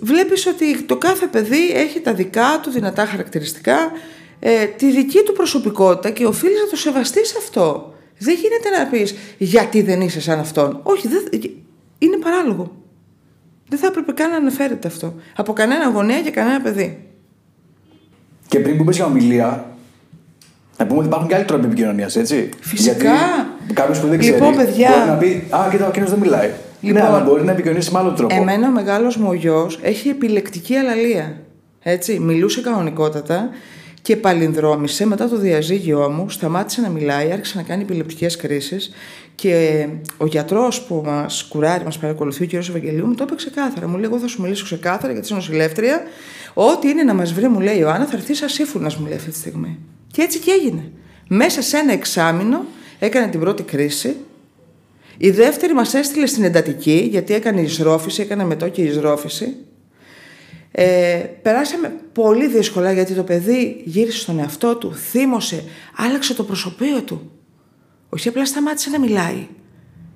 [0.00, 3.92] βλέπεις ότι το κάθε παιδί έχει τα δικά του δυνατά χαρακτηριστικά,
[4.40, 7.92] ε, τη δική του προσωπικότητα και οφείλει να το σεβαστείς αυτό.
[8.22, 10.80] Δεν γίνεται να πεις γιατί δεν είσαι σαν αυτόν.
[10.82, 11.40] Όχι, δεν,
[11.98, 12.72] είναι παράλογο.
[13.68, 15.14] Δεν θα έπρεπε καν να αναφέρεται αυτό.
[15.36, 17.06] Από κανένα γονέα και κανένα παιδί.
[18.48, 19.76] Και πριν που πες για ομιλία,
[20.78, 22.48] να πούμε ότι υπάρχουν και άλλοι τρόποι επικοινωνίας, έτσι.
[22.60, 23.12] Φυσικά.
[23.72, 24.34] κάποιος που δεν ξέρει.
[24.34, 24.90] Λοιπόν, παιδιά.
[24.90, 26.50] Μπορεί να πει Α, κοίτα, ο εκείνος δεν μιλάει.
[26.80, 28.34] Λοιπόν, ναι, αλλά μπορεί να επικοινωνήσει με άλλο τρόπο.
[28.34, 31.36] Εμένα ο μεγάλος μου ο γιος έχει επιλεκτική αλαλία.
[31.82, 33.48] Έτσι, μιλούσε κανονικότατα
[34.02, 38.90] και παλινδρόμησε μετά το διαζύγιό μου, σταμάτησε να μιλάει, άρχισε να κάνει επιλεπτικές κρίσεις
[39.34, 39.86] και
[40.16, 42.52] ο γιατρός που μας κουράρει, μας παρακολουθεί, ο κ.
[42.52, 43.88] Ευαγγελίου, μου το είπε ξεκάθαρα.
[43.88, 46.02] Μου λέει: Εγώ θα σου μιλήσω ξεκάθαρα γιατί είσαι νοσηλεύτρια.
[46.54, 49.16] Ό,τι είναι να μας βρει, μου λέει η Ιωάννα, θα έρθει σαν σύμφωνας, μου λέει
[49.16, 49.78] αυτή τη στιγμή.
[50.10, 50.90] Και έτσι και έγινε.
[51.28, 52.64] Μέσα σε ένα εξάμεινο
[52.98, 54.16] έκανε την πρώτη κρίση.
[55.16, 59.56] Η δεύτερη μας έστειλε στην εντατική, γιατί έκανε εισρόφηση, έκανε μετό και εισρόφηση.
[60.74, 65.64] Ε, περάσαμε πολύ δύσκολα γιατί το παιδί γύρισε στον εαυτό του, θύμωσε,
[65.96, 67.30] άλλαξε το προσωπείο του.
[68.08, 69.46] Όχι απλά σταμάτησε να μιλάει.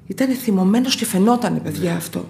[0.07, 2.29] Ήταν θυμωμένος και φαινόταν, παιδιά, αυτό.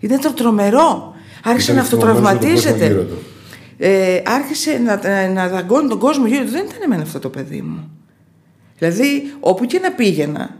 [0.00, 1.14] Ήταν το τρομερό.
[1.44, 2.86] Άρχισε Ήταν να θυμωμένος με τον κόσμο αυτοτραυματίζεται.
[2.86, 3.18] γύρω του.
[3.78, 6.50] Ε, άρχισε να, να, να δαγκώνει τον κόσμο γύρω του.
[6.50, 7.90] Δεν ήταν εμένα αυτό το παιδί μου.
[8.78, 10.56] Δηλαδή, όπου και να πήγαινα,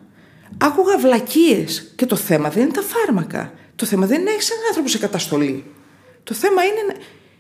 [0.59, 1.93] άκουγα βλακίες.
[1.97, 3.53] Και το θέμα δεν είναι τα φάρμακα.
[3.77, 5.65] Το θέμα δεν είναι να έχει έναν άνθρωπο σε καταστολή.
[6.29, 6.95] Το θέμα είναι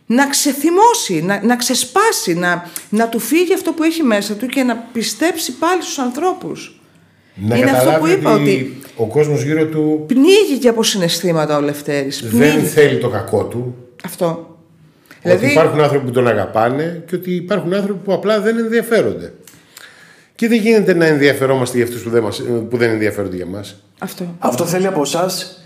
[0.06, 4.46] να, να ξεθυμώσει, να, να ξεσπάσει, να, να του φύγει αυτό που έχει μέσα του
[4.46, 6.80] και να πιστέψει πάλι στους ανθρώπους.
[7.34, 10.82] Να είναι αυτό καταλάβει που είπα ότι, ότι ο κόσμος γύρω του πνίγει και από
[10.82, 12.20] συναισθήματα ο Λευτέρης.
[12.22, 12.66] δεν Πνίγει.
[12.66, 13.76] θέλει το κακό του.
[14.04, 14.56] Αυτό.
[15.24, 19.32] Ότι υπάρχουν άνθρωποι που τον αγαπάνε και ότι υπάρχουν άνθρωποι που απλά δεν ενδιαφέρονται.
[20.34, 23.82] Και δεν γίνεται να ενδιαφερόμαστε για αυτούς που δεν, μας, που δεν ενδιαφέρονται για μας.
[23.98, 24.34] Αυτό.
[24.38, 25.62] Αυτό θέλει από εσάς.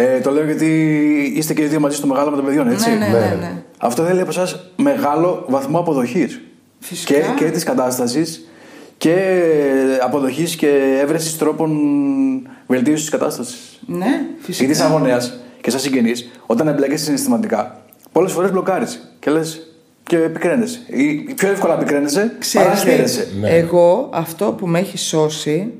[0.00, 0.66] Ε, το λέω γιατί
[1.36, 3.62] είστε και οι δύο μαζί στο μεγάλο με των παιδιών, έτσι; Ναι, ναι, ναι, ναι.
[3.78, 6.40] Αυτό θέλει από εσάς μεγάλο βαθμό αποδοχής.
[6.78, 7.14] Φυσικά.
[7.14, 8.48] Και, και της κατάστασης
[8.96, 9.42] και
[10.02, 11.70] αποδοχής και έβρεσης τρόπων
[12.66, 13.80] βελτίωσης της κατάστασης.
[13.86, 14.64] Ναι, φυσικά.
[14.64, 15.20] Γιατί σαν γονέα
[15.60, 17.82] και σαν συγγενής, όταν εμπλέκεσαι συναισθηματικά,
[18.12, 20.78] πολλές φορές μπλοκάρεις και λες και επικραίνεσαι.
[20.86, 23.28] Ή πιο εύκολα επικραίνεσαι παρά Ξέρεις τι, χαίρεσαι.
[23.40, 23.48] Ναι.
[23.48, 25.72] εγώ αυτό που με έχει σώσει,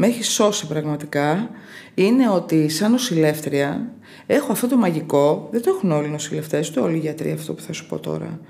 [0.00, 1.50] με έχει σώσει πραγματικά,
[1.94, 3.92] είναι ότι σαν νοσηλεύτρια
[4.26, 7.52] έχω αυτό το μαγικό, δεν το έχουν όλοι οι νοσηλευτές, ούτε όλοι οι γιατροί αυτό
[7.54, 8.40] που θα σου πω τώρα.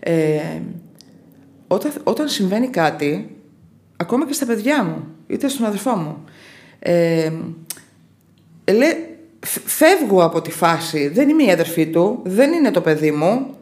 [0.00, 0.60] Ε,
[1.66, 3.36] όταν, όταν συμβαίνει κάτι,
[3.96, 6.24] ακόμα και στα παιδιά μου, είτε στον αδερφό μου,
[6.78, 7.32] ε,
[8.72, 8.96] λέ,
[9.40, 13.56] φ- φεύγω από τη φάση, δεν είμαι η αδερφή του, δεν είναι το παιδί μου,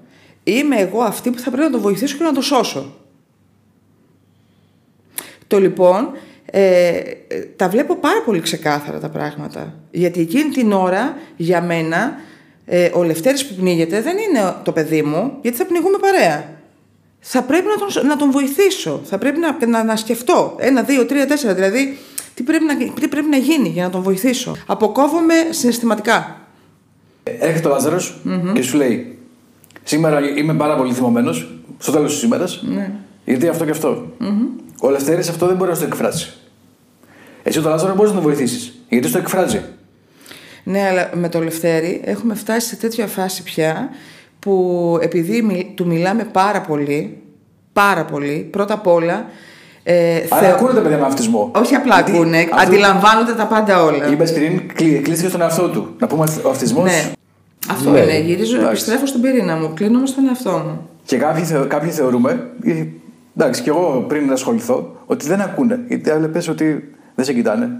[0.44, 2.94] είμαι εγώ αυτή που θα πρέπει να το βοηθήσω και να το σώσω.
[5.46, 6.10] Το λοιπόν,
[6.50, 6.88] ε,
[7.28, 9.74] ε, τα βλέπω πάρα πολύ ξεκάθαρα τα πράγματα.
[9.90, 12.14] Γιατί εκείνη την ώρα, για μένα,
[12.64, 16.52] ε, ο Λευτέρης που πνίγεται δεν είναι το παιδί μου, γιατί θα πνιγούμε παρέα.
[17.20, 19.00] Θα πρέπει να τον, να τον βοηθήσω.
[19.04, 20.54] Θα πρέπει να, να, να σκεφτώ.
[20.58, 21.54] Ένα, δύο, τρία, τέσσερα.
[21.54, 21.98] Δηλαδή,
[22.34, 24.56] τι πρέπει, να, τι πρέπει να γίνει για να τον βοηθήσω.
[24.66, 26.38] Αποκόβομαι συναισθηματικά.
[27.22, 28.00] Έρχεται ο λαζαρο
[28.54, 29.18] και σου λέει:
[29.84, 32.62] Σήμερα είμαι πάρα πολύ θυμωμένος, στο τέλος της ημέρας.
[32.66, 32.92] Ναι.
[33.24, 34.06] Γιατί αυτό και αυτό.
[34.80, 36.32] Ο Λευτέρη αυτό δεν μπορεί να το εκφράσει.
[37.42, 38.72] Εσύ τον Λάζαρο μπορείς να τον βοηθήσεις.
[38.88, 39.62] Γιατί στο εκφράζει.
[40.64, 43.88] Ναι, αλλά με το Λευτέρη έχουμε φτάσει σε τέτοια φάση πια
[44.38, 47.18] που επειδή μι- του μιλάμε πάρα πολύ,
[47.72, 49.26] πάρα πολύ, πρώτα απ' όλα.
[49.82, 51.50] Ε, Άρα θεω- ακούνε τα παιδιά με αυτισμό.
[51.54, 54.10] Όχι απλά Γιατί ακούνε, αυτό- αντιλαμβάνονται τα πάντα όλα.
[54.10, 55.94] Είπες πριν, κλεί- κλείστηκε στον εαυτό του.
[55.98, 57.12] Να πούμε ο αυτισμός; Ναι.
[57.70, 57.98] Αυτό Ναι.
[58.00, 58.18] είναι.
[58.18, 58.70] Γυρίζω, Εντάξει.
[58.70, 59.72] επιστρέφω στον πυρήνα μου.
[59.74, 60.88] Κλείνομαι στον εαυτό μου.
[61.04, 62.84] Και κάποιοι, θεω- κάποιοι θεωρούμε, ε,
[63.36, 65.80] εντάξει, και εγώ πριν να ασχοληθώ, ότι δεν ακούνε.
[65.88, 67.70] Γιατί άλλοι πες ότι δεν σε κοιτάνε.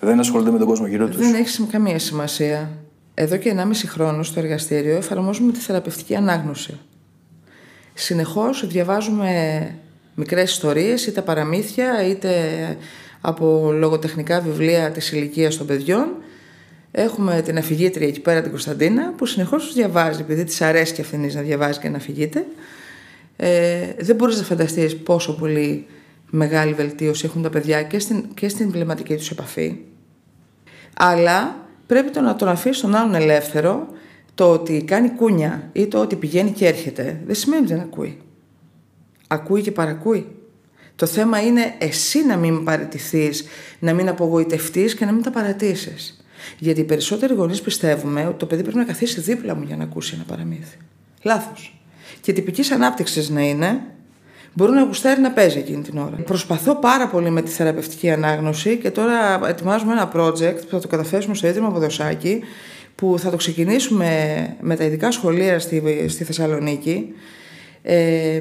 [0.00, 1.16] Δεν ασχολούνται με τον κόσμο γύρω τους.
[1.16, 2.70] Δεν έχεις καμία σημασία.
[3.14, 6.78] Εδώ και 1,5 χρόνο στο εργαστήριο εφαρμόζουμε τη θεραπευτική ανάγνωση.
[7.94, 9.30] Συνεχώς διαβάζουμε
[10.14, 12.30] μικρές ιστορίες, είτε παραμύθια, είτε
[13.20, 16.06] από λογοτεχνικά βιβλία της ηλικίας των παιδιών.
[16.90, 21.00] Έχουμε την αφηγήτρια εκεί πέρα την Κωνσταντίνα που συνεχώς τους διαβάζει επειδή της αρέσει και
[21.00, 22.44] αυτήν να διαβάζει και να αφηγείται.
[23.40, 25.86] Ε, δεν μπορείς να φανταστείς πόσο πολύ
[26.30, 29.76] μεγάλη βελτίωση έχουν τα παιδιά και στην, και στην βλεμματική τους επαφή.
[30.96, 33.86] Αλλά πρέπει το να τον αφήσεις τον άλλον ελεύθερο
[34.34, 38.18] το ότι κάνει κούνια ή το ότι πηγαίνει και έρχεται δεν σημαίνει ότι δεν ακούει.
[39.26, 40.26] Ακούει και παρακούει.
[40.96, 43.44] Το θέμα είναι εσύ να μην παραιτηθείς,
[43.78, 46.24] να μην απογοητευτείς και να μην τα παρατήσεις.
[46.58, 49.84] Γιατί οι περισσότεροι γονείς πιστεύουμε ότι το παιδί πρέπει να καθίσει δίπλα μου για να
[49.84, 50.76] ακούσει ένα παραμύθι.
[51.22, 51.77] Λάθος.
[52.28, 53.80] Και τυπικής ανάπτυξης να είναι,
[54.52, 56.16] μπορεί να γουστάρει να παίζει εκείνη την ώρα.
[56.24, 60.88] Προσπαθώ πάρα πολύ με τη θεραπευτική ανάγνωση και τώρα ετοιμάζουμε ένα project που θα το
[60.88, 62.40] καταθέσουμε στο Ίδρυμα Ποδοσάκη
[62.94, 64.06] που θα το ξεκινήσουμε
[64.60, 67.14] με τα ειδικά σχολεία στη, στη Θεσσαλονίκη.
[67.82, 68.40] Ε,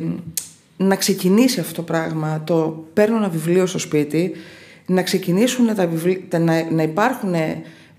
[0.77, 4.31] να ξεκινήσει αυτό το πράγμα, το παίρνω ένα βιβλίο στο σπίτι,
[4.85, 7.33] να ξεκινήσουν τα βιβλία, να, να υπάρχουν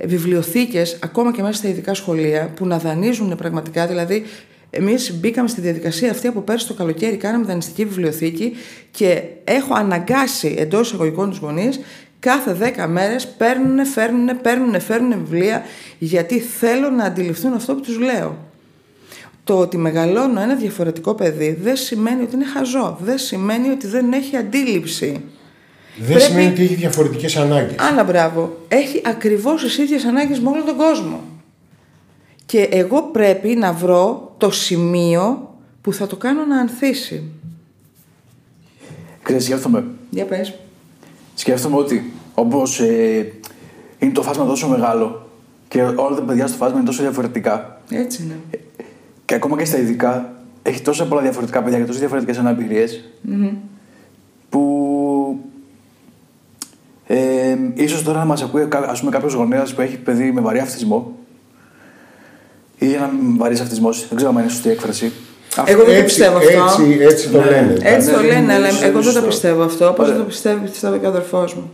[0.05, 4.25] βιβλιοθήκες ακόμα και μέσα στα ειδικά σχολεία που να δανείζουν πραγματικά, δηλαδή
[4.71, 8.53] εμείς μπήκαμε στη διαδικασία αυτή από πέρσι το καλοκαίρι, κάναμε δανειστική βιβλιοθήκη
[8.91, 11.81] και έχω αναγκάσει εντός εισαγωγικών τους γονείς
[12.21, 15.63] κάθε 10 μέρες παίρνουν, φέρνουν, παίρνουν, φέρνουν βιβλία
[15.99, 18.37] γιατί θέλω να αντιληφθούν αυτό που τους λέω.
[19.45, 22.99] Το ότι μεγαλώνω ένα διαφορετικό παιδί δεν σημαίνει ότι είναι χαζό.
[23.01, 25.21] Δεν σημαίνει ότι δεν έχει αντίληψη.
[25.99, 27.75] Δεν Πρέπει- σημαίνει ότι έχει διαφορετικές ανάγκες.
[27.79, 28.59] Άλλα μπράβο.
[28.69, 31.23] Έχει ακριβώς τις ίδιες ανάγκες με όλο τον κόσμο.
[32.49, 37.23] Και εγώ πρέπει να βρω το σημείο που θα το κάνω να ανθίσει.
[39.23, 39.85] Ξέρεις, σκέφτομαι.
[40.11, 40.55] Για πες.
[41.35, 43.33] Σκέφτομαι ότι όπως ε,
[43.99, 45.29] είναι το φάσμα τόσο μεγάλο
[45.69, 47.81] και όλα τα παιδιά στο φάσμα είναι τόσο διαφορετικά.
[47.91, 48.61] Έτσι είναι.
[49.25, 50.33] Και ακόμα και στα ειδικά
[50.63, 53.05] έχει τόσα πολλά διαφορετικά παιδιά και τόσες διαφορετικές αναπηρίες,
[54.49, 55.39] που
[57.07, 60.41] ε, ίσως τώρα να μας ακούει κα- ας πούμε κάποιος γονέας που έχει παιδί με
[60.41, 61.13] βαρύ αυτισμό
[62.79, 65.13] ή ένα βαρύς αυτισμός, δεν ξέρω αν είναι σωστή η έκφραση.
[65.65, 66.51] Εγώ δεν το Έτσι, πιστεύω αυτό.
[66.83, 67.45] έτσι, έτσι το Ναι.
[67.51, 67.77] λένε.
[67.83, 69.27] Έτσι Ναι, το ναι, λένε, ναι, αλλά σωστό, εγώ δεν το σωστό.
[69.29, 69.89] πιστεύω αυτό.
[69.89, 70.13] Όπως Ωραία.
[70.13, 71.71] δεν το πιστεύει, πιστεύω και ο αδερφός μου.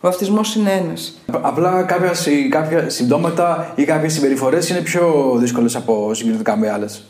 [0.00, 1.18] Ο αυτισμός είναι ένας.
[1.30, 7.02] Απλά κάποια, συ- κάποια συμπτώματα ή κάποιες συμπεριφορές είναι πιο δύσκολες από συγκριτικά με άλλες.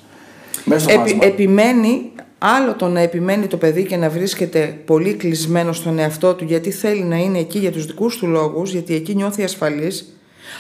[0.65, 1.25] Μέσα στο Επι, φάσμα.
[1.25, 2.11] επιμένει
[2.45, 6.71] Άλλο το να επιμένει το παιδί και να βρίσκεται πολύ κλεισμένο στον εαυτό του γιατί
[6.71, 10.17] θέλει να είναι εκεί για τους δικούς του λόγους, γιατί εκεί νιώθει ασφαλής.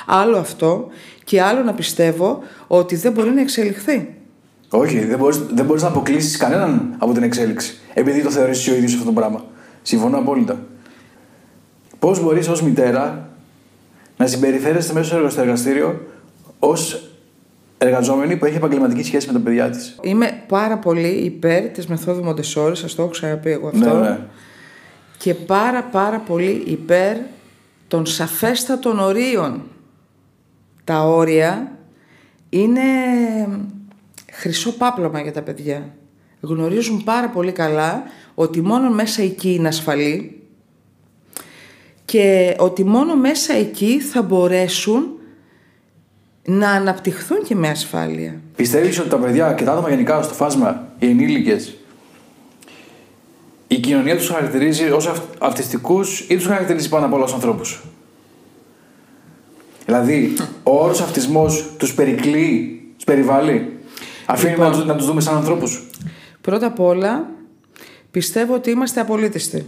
[0.06, 0.86] Άλλο αυτό
[1.24, 4.14] και άλλο να πιστεύω ότι δεν μπορεί να εξελιχθεί.
[4.68, 7.78] Όχι, δεν μπορεί δεν μπορείς να αποκλείσεις κανέναν από την εξέλιξη.
[7.94, 9.44] Επειδή το θεωρείς ο ίδιος αυτό το πράγμα.
[9.82, 10.58] Συμφωνώ απόλυτα.
[11.98, 13.28] Πώς μπορείς ως μητέρα
[14.16, 16.00] να συμπεριφέρεστε μέσα στο εργαστήριο
[16.58, 17.10] ως
[17.78, 22.22] εργαζόμενη που έχει επαγγελματική σχέση με τα παιδιά της; Είμαι πάρα πολύ υπέρ της μεθόδου
[22.24, 23.98] Μοντεσόρη, σας το έχω ξαναπεί εγώ αυτό.
[23.98, 24.18] Ναι, ναι.
[25.18, 27.16] Και πάρα πάρα πολύ υπέρ
[27.88, 29.62] των σαφέστατων ορίων.
[30.84, 31.78] Τα όρια
[32.48, 32.82] είναι
[34.32, 35.94] χρυσό πάπλωμα για τα παιδιά.
[36.40, 38.02] Γνωρίζουν πάρα πολύ καλά
[38.34, 40.42] ότι μόνο μέσα εκεί είναι ασφαλή
[42.04, 45.06] και ότι μόνο μέσα εκεί θα μπορέσουν
[46.44, 48.40] να αναπτυχθούν και με ασφάλεια.
[48.56, 51.76] Πιστεύεις ότι τα παιδιά και τα άτομα γενικά στο φάσμα, οι ενήλικες,
[53.66, 57.82] η κοινωνία τους χαρακτηρίζει ως αυτιστικούς ή τους χαρακτηρίζει πάνω απ' όλα ως ανθρώπους;
[59.96, 63.76] Δηλαδή, ο όρος αυτισμός τους περικλεί, τους περιβάλλει;
[64.26, 64.66] Αφήνει Λοιπόν.
[64.70, 65.90] να, τους, να τους δούμε σαν ανθρώπους;
[66.40, 67.26] Πρώτα απ' όλα,
[68.10, 69.66] πιστεύω ότι είμαστε απολύτιστοι.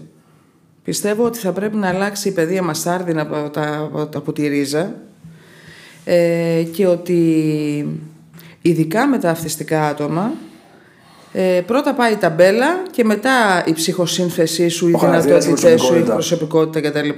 [0.84, 4.32] Πιστεύω ότι θα πρέπει να αλλάξει η παιδεία μας άρδινα από, τα, από, τα- από
[4.32, 4.94] τη ρίζα
[6.04, 7.20] ε, και ότι
[8.62, 10.32] ειδικά με τα αυτιστικά άτομα
[11.32, 15.80] ε, πρώτα πάει η ταμπέλα και μετά η ψυχοσύνθεσή σου, οι Ο χαρακτήρας, η δυνατότητές
[15.80, 16.14] σου, η προσωπικότητα.
[16.14, 17.08] προσωπικότητα κτλ.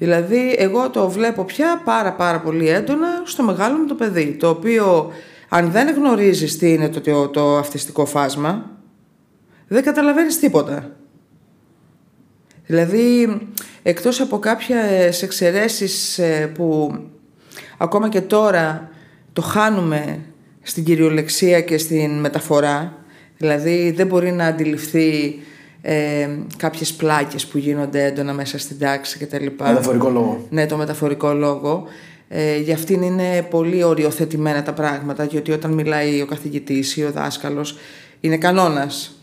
[0.00, 4.48] Δηλαδή, εγώ το βλέπω πια πάρα πάρα πολύ έντονα στο μεγάλο μου το παιδί, το
[4.48, 5.12] οποίο
[5.48, 8.70] αν δεν γνωρίζεις τι είναι το, το, το αυτιστικό φάσμα,
[9.68, 10.90] δεν καταλαβαίνεις τίποτα.
[12.66, 13.38] Δηλαδή,
[13.82, 16.98] εκτός από κάποιες εξαιρέσεις ε, που
[17.78, 18.90] ακόμα και τώρα
[19.32, 20.18] το χάνουμε
[20.62, 22.96] στην κυριολεξία και στην μεταφορά,
[23.36, 25.40] δηλαδή δεν μπορεί να αντιληφθεί
[25.82, 29.46] ε, κάποιες πλάκες που γίνονται έντονα μέσα στην τάξη κτλ.
[29.58, 30.46] Μεταφορικό λόγο.
[30.50, 31.84] Ναι, το μεταφορικό λόγο.
[32.28, 37.10] Ε, για αυτήν είναι πολύ οριοθετημένα τα πράγματα, γιατί όταν μιλάει ο καθηγητής ή ο
[37.10, 37.76] δάσκαλος,
[38.20, 39.14] είναι κανόνας.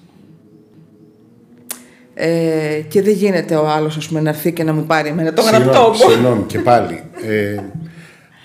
[2.14, 5.34] Ε, και δεν γίνεται ο άλλος ας πούμε, να έρθει και να μου πάρει εμένα
[5.34, 6.10] το γραπτό Συγγνώμη, μου.
[6.12, 7.04] Συγγνώμη και πάλι.
[7.28, 7.60] Ε,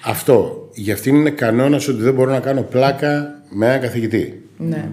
[0.04, 0.68] αυτό.
[0.74, 4.42] Για αυτήν είναι κανόνας ότι δεν μπορώ να κάνω πλάκα με έναν καθηγητή.
[4.56, 4.88] Ναι.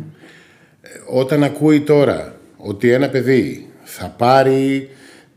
[1.13, 4.89] Όταν ακούει τώρα ότι ένα παιδί θα πάρει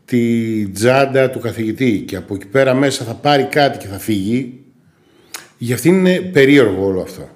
[0.05, 4.63] τη τζάντα του καθηγητή και από εκεί πέρα μέσα θα πάρει κάτι και θα φύγει,
[5.57, 7.29] για αυτήν είναι περίεργο όλο αυτό.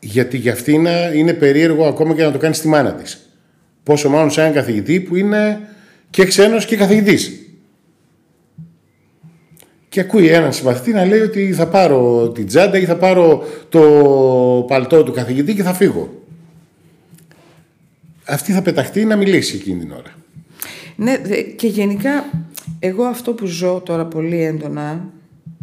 [0.00, 3.36] Γιατί για αυτήν είναι περίεργο ακόμα και να το κάνει στη μάνα της.
[3.82, 5.60] Πόσο μάλλον σε έναν καθηγητή που είναι
[6.10, 7.40] και ξένος και καθηγητής.
[9.88, 13.80] Και ακούει έναν συμμαθητή να λέει ότι θα πάρω την τσάντα ή θα πάρω το
[14.68, 16.21] παλτό του καθηγητή και θα φύγω.
[18.26, 20.14] Αυτή θα πεταχτεί να μιλήσει εκείνη την ώρα.
[20.96, 22.24] Ναι, δε- και γενικά
[22.78, 25.08] εγώ αυτό που ζω τώρα πολύ έντονα,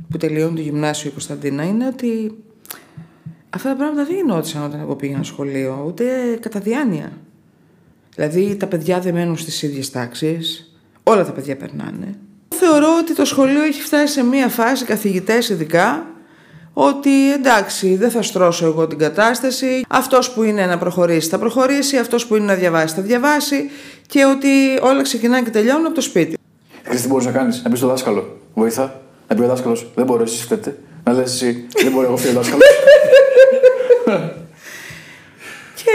[0.09, 2.31] που τελειώνει το γυμνάσιο η Κωνσταντίνα, είναι ότι
[3.49, 6.05] αυτά τα πράγματα δεν γινόντουσαν όταν εγώ πήγαινα σχολείο, ούτε
[6.41, 7.11] κατά διάνοια.
[8.15, 12.15] Δηλαδή τα παιδιά δεν μένουν στις ίδιες τάξεις, όλα τα παιδιά περνάνε.
[12.55, 16.07] Θεωρώ ότι το σχολείο έχει φτάσει σε μία φάση, καθηγητές ειδικά,
[16.81, 21.97] ότι εντάξει δεν θα στρώσω εγώ την κατάσταση, αυτός που είναι να προχωρήσει θα προχωρήσει,
[21.97, 23.69] αυτός που είναι να διαβάσει θα διαβάσει
[24.07, 26.37] και ότι όλα ξεκινάνε και τελειώνουν από το σπίτι.
[26.83, 29.01] Ξέρεις τι μπορείς να κάνεις, να πει στο δάσκαλο, βοήθα.
[29.27, 30.77] Να πει ο δάσκαλος, δεν μπορώ, εσεί φταίτε.
[31.03, 32.67] Να λες εσύ, δεν μπορώ, εγώ φταίω δάσκαλος.
[35.75, 35.91] Και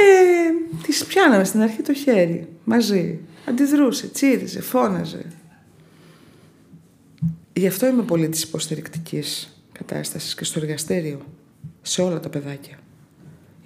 [0.87, 3.21] τη πιάναμε στην αρχή το χέρι μαζί.
[3.49, 5.27] Αντιδρούσε, τσίριζε, φώναζε.
[7.53, 11.21] Γι' αυτό είμαι πολύ της υποστηρικτικής κατάστασης και στο εργαστήριο.
[11.83, 12.79] Σε όλα τα παιδάκια.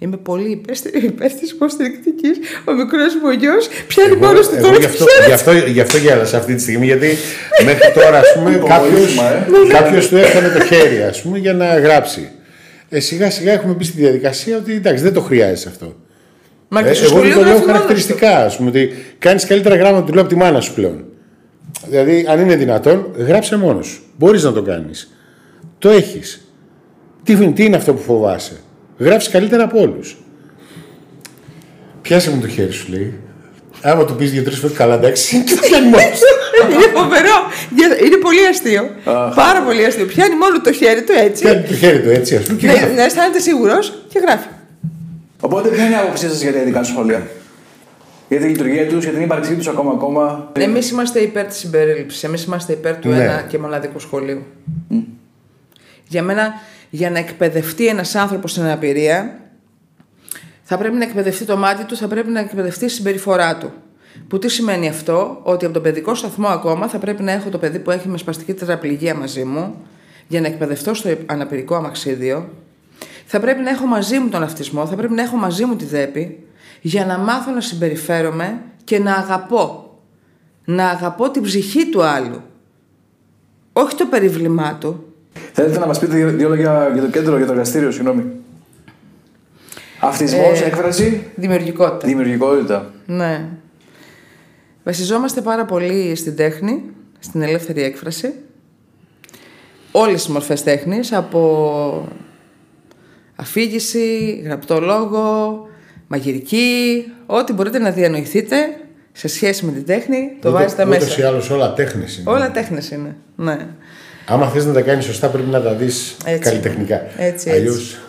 [0.01, 2.37] Είμαι πολύ υπέρ, υπέρ τη υποστηρικτικής.
[2.65, 5.25] Ο μικρός μου ο γιος πιάνει μόνο του εγώ τώρα γι' το αυτό, χέρι.
[5.27, 7.07] γι, αυτό, γι' αυτό γέλασα αυτή τη στιγμή, γιατί
[7.65, 9.47] μέχρι τώρα, ας πούμε, κάποιος, Υποβοήθημα, ε.
[9.69, 12.29] κάποιος του έφτανε το χέρι, ας πούμε, για να γράψει.
[12.89, 15.95] Ε, σιγά σιγά έχουμε μπει στη διαδικασία ότι εντάξει, δεν το χρειάζεσαι αυτό.
[16.67, 17.87] Μα και Ε, στο εγώ σχολείο δεν το λέω γράφει μόνος του.
[17.87, 21.05] χαρακτηριστικά, ας πούμε, ότι κάνεις καλύτερα γράμματα του λέω από τη μάνα σου πλέον.
[21.87, 24.01] Δηλαδή, αν είναι δυνατόν, γράψε μόνος σου.
[24.17, 25.13] Μπορείς να το κάνεις.
[25.79, 26.41] Το έχεις.
[27.23, 28.61] Τι, τι είναι αυτό που φοβάσαι;
[28.97, 30.17] Γράψεις καλύτερα από όλους.
[32.01, 33.13] Πιάσε μου το χέρι σου, λέει.
[33.81, 36.25] Άμα του πεις δύο-τρεις φορές καλά, εντάξει, και το πιάνει μόνος του.
[36.73, 37.35] Είναι φοβερό.
[37.75, 38.89] Για- Είναι πολύ αστείο.
[39.35, 40.05] Πάρα πολύ αστείο.
[40.05, 41.43] Πιάνει μόνο το χέρι του έτσι.
[41.43, 42.57] Πιάνει το χέρι του έτσι, ας πούμε.
[42.59, 42.93] και να, γράφει.
[42.93, 44.47] να αισθάνεται σίγουρος και γράφει.
[45.39, 47.27] Οπότε, ποια είναι η άποψή σας για τα ειδικά σχόλια;
[48.29, 52.23] Για τη λειτουργία τους, για την ύπαρξή τους ακόμα ακόμα; Εμείς είμαστε υπέρ της συμπερίληψης.
[52.23, 53.23] Εμείς είμαστε υπέρ του Ναι.
[53.23, 54.43] ένα και μοναδικού σχολείου.
[56.09, 56.53] Για μένα,
[56.89, 59.39] για να εκπαιδευτεί ένας άνθρωπος στην αναπηρία,
[60.71, 63.71] Θα πρέπει να εκπαιδευτεί το μάτι του, θα πρέπει να εκπαιδευτεί η συμπεριφορά του.
[64.27, 67.57] Που τι σημαίνει αυτό, ότι από τον παιδικό σταθμό ακόμα θα πρέπει να έχω το
[67.57, 69.75] παιδί που έχει με σπαστική τετραπληγία μαζί μου,
[70.27, 72.49] για να εκπαιδευτώ στο αναπηρικό αμαξίδιο.
[73.25, 75.85] Θα πρέπει να έχω μαζί μου τον αυτισμό, θα πρέπει να έχω μαζί μου τη
[75.85, 76.43] δέπη,
[76.81, 79.99] για να μάθω να συμπεριφέρομαι και να αγαπώ.
[80.65, 82.41] Να αγαπώ την ψυχή του άλλου.
[83.73, 85.08] Όχι το περιβλημά του.
[85.61, 88.23] Θέλετε να μας πείτε δύο, δύο λόγια για το κέντρο, για το εργαστήριο, συγγνώμη.
[89.99, 92.07] Αυτισμός, Ε, έκφραση, Δημιουργικότητα.
[92.07, 92.91] δημιουργικότητα.
[93.05, 93.45] Ναι.
[94.83, 96.83] Βασιζόμαστε πάρα πολύ στην τέχνη,
[97.19, 98.33] στην ελεύθερη έκφραση.
[99.91, 102.07] Όλες τις μορφές τέχνης, από
[103.35, 105.67] αφήγηση, γραπτό λόγο,
[106.07, 108.55] μαγειρική, ό,τι μπορείτε να διανοηθείτε
[109.11, 111.21] σε σχέση με την τέχνη, το βάζετε Ούτως μέσα.
[111.21, 112.29] ή άλλως όλα τέχνες είναι.
[112.31, 113.67] Όλα τέχνες είναι, ναι.
[114.29, 116.39] Άμα θες να τα κάνεις σωστά πρέπει να τα δεις Έτσι.
[116.41, 117.01] καλλιτεχνικά.
[117.21, 117.99] Έτσι, Αλλιώς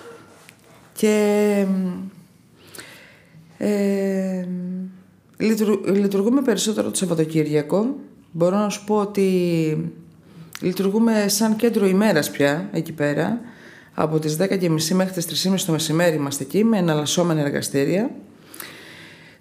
[0.93, 1.65] Και
[3.59, 4.45] ε,
[5.37, 7.97] λειτουργ- λειτουργούμε περισσότερο το Σαββατοκύριακο.
[8.33, 9.93] Μπορώ να σου πω ότι
[10.61, 13.41] λειτουργούμε σαν κέντρο ημέρας πια εκεί πέρα.
[13.95, 18.11] Από τις 10.30 μέχρι τις 3.30 το μεσημέρι είμαστε εκεί με εναλλασσόμενα εργαστήρια.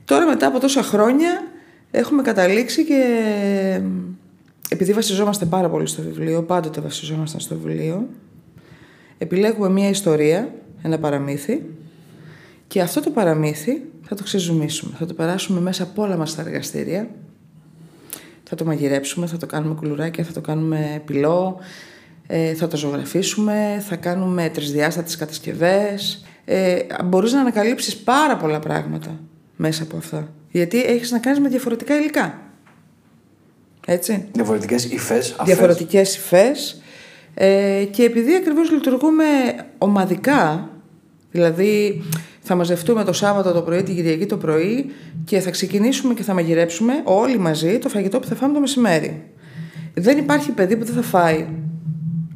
[0.06, 1.44] Τώρα μετά από τόσα χρόνια
[1.92, 3.04] έχουμε καταλήξει και
[4.70, 8.08] επειδή βασιζόμαστε πάρα πολύ στο βιβλίο, πάντοτε βασιζόμασταν στο βιβλίο,
[9.18, 11.66] επιλέγουμε μία ιστορία, ένα παραμύθι
[12.68, 14.96] και αυτό το παραμύθι θα το ξεζουμίσουμε.
[15.00, 17.10] Θα το περάσουμε μέσα από όλα μας τα εργαστήρια.
[18.44, 21.60] Θα το μαγειρέψουμε, θα το κάνουμε κουλουράκια, θα το κάνουμε πυλό,
[22.28, 26.26] ε, θα το ζωγραφίσουμε, θα κάνουμε τρισδιάστατες κατασκευές.
[26.46, 29.20] Ε, μπορείς να ανακαλύψεις πάρα πολλά πράγματα
[29.56, 30.32] μέσα από αυτά.
[30.52, 32.49] Γιατί έχεις να κάνεις με διαφορετικά υλικά.
[33.92, 35.36] Έτσι Διαφορετικές υφές.
[35.46, 36.82] διαφορετικές υφές
[37.34, 39.24] ε, και επειδή ακριβώς λειτουργούμε
[39.78, 40.70] ομαδικά,
[41.32, 42.02] δηλαδή
[42.42, 44.92] θα μαζευτούμε το Σάββατο το πρωί, την Κυριακή το πρωί
[45.26, 49.24] και θα ξεκινήσουμε και θα μαγειρέψουμε όλοι μαζί το φαγητό που θα φάμε το μεσημέρι.
[49.94, 51.48] Δεν υπάρχει παιδί που δεν θα φάει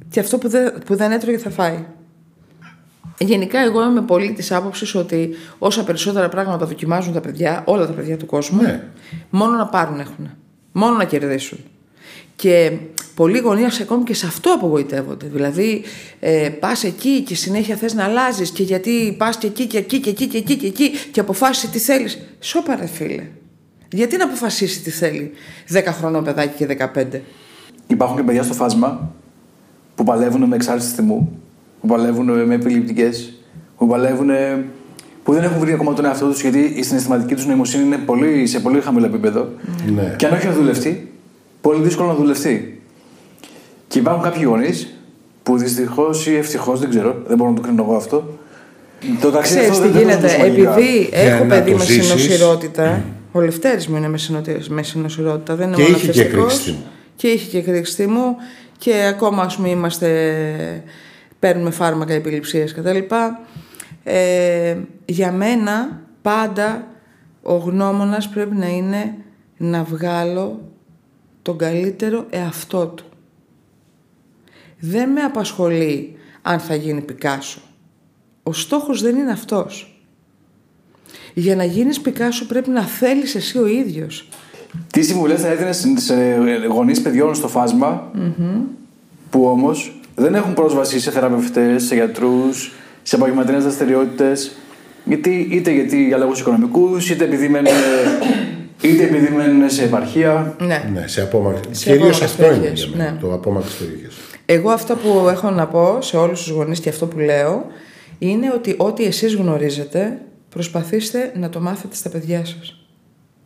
[0.09, 1.85] και αυτό που δεν, που δεν έτρωγε θα φάει.
[3.17, 7.91] Γενικά, εγώ είμαι πολύ της άποψης ότι όσα περισσότερα πράγματα δοκιμάζουν τα παιδιά, όλα τα
[7.93, 8.83] παιδιά του κόσμου, Ναι.
[9.29, 10.29] μόνο να πάρουν έχουν.
[10.73, 11.59] Μόνο να κερδίσουν.
[12.35, 12.71] Και
[13.15, 15.25] πολλοί γονείς ακόμη και σε αυτό απογοητεύονται.
[15.25, 15.83] Δηλαδή,
[16.19, 19.99] ε, πας εκεί και συνέχεια θες να αλλάζεις και γιατί πας και εκεί και εκεί
[19.99, 22.19] και εκεί και εκεί και εκεί και αποφάσισε τι θέλεις.
[22.39, 23.27] Σώπα, ρε φίλε.
[23.91, 25.31] Γιατί να αποφασίσει τι θέλει
[25.73, 27.21] 10 χρονών παιδάκι και 15.
[27.87, 29.13] Υπάρχουν και παιδιά στο φάσμα
[29.95, 31.41] που παλεύουν με εξάρτηση θυμού,
[31.81, 33.33] που παλεύουν με επιληπτικές,
[33.77, 34.29] που παλεύουν.
[35.23, 38.47] Που δεν έχουν βρει ακόμα τον εαυτό τους γιατί η συναισθηματική τους νοημοσύνη είναι πολύ,
[38.47, 39.47] σε πολύ χαμηλό επίπεδο.
[39.95, 40.13] Ναι.
[40.17, 41.11] Και αν όχι να δουλευτεί,
[41.61, 42.81] πολύ δύσκολο να δουλευτεί.
[43.87, 44.93] Και υπάρχουν κάποιοι γονείς
[45.43, 48.37] που δυστυχώς ή ευτυχώς, δεν ξέρω, δεν μπορώ να το κρίνω εγώ αυτό.
[49.21, 50.71] Το ταξίδι Ξέρεις αυτό τι δεν- δεν γίνεται, το ζούμε μαγικά.
[50.73, 52.05] επειδή Για έχω να παιδί το με ζήσεις.
[52.05, 56.09] συνοσυρότητα, ο Λευτέρης μου είναι με, συνο- με συνοσυρότητα, δεν είναι Και μόνο είχε και
[56.19, 56.43] αυτιστικός.
[56.53, 56.83] εκρήξτη μου.
[57.15, 58.35] Και είχε και εκρήξτη μου
[58.77, 60.35] και ακόμα ας πούμε είμαστε,
[61.39, 62.97] παίρνουμε φάρμακα επιληψίας κτλ.
[64.03, 66.87] Ε, για μένα πάντα
[67.41, 69.15] ο γνώμονας πρέπει να είναι
[69.57, 70.61] να βγάλω
[71.41, 73.05] τον καλύτερο εαυτό του.
[74.79, 77.61] Δεν με απασχολεί αν θα γίνει Πικάσο.
[78.43, 80.01] Ο στόχος δεν είναι αυτός.
[81.33, 84.29] Για να γίνεις Πικάσο πρέπει να θέλεις εσύ ο ίδιος.
[84.91, 86.35] Τι συμβουλές θα έδινες σε
[86.67, 88.11] γονείς παιδιών στο φασμα
[89.29, 92.71] που όμως δεν έχουν πρόσβαση σε θεραπευτές, σε γιατρούς,
[93.03, 94.51] σε επαγγελματικέ δραστηριότητες.
[95.05, 97.71] Γιατί, είτε γιατί για λόγους οικονομικούς, είτε επειδή μένουν,
[98.81, 100.55] είτε επειδή μένουν σε επαρχία.
[100.59, 100.89] Ναι.
[100.93, 101.81] Ναι, σε απόμακρυνση.
[101.81, 103.17] Σε Κυρίως απόμακρες αυτό είναι περιοχές, για μένα, ναι.
[103.19, 104.15] το απόμακρυνση περιοχές.
[104.45, 107.65] Εγώ αυτό που έχω να πω σε όλους τους γονείς και αυτό που λέω
[108.19, 112.77] είναι ότι ό,τι εσείς γνωρίζετε προσπαθήστε να το μάθετε στα παιδιά σας.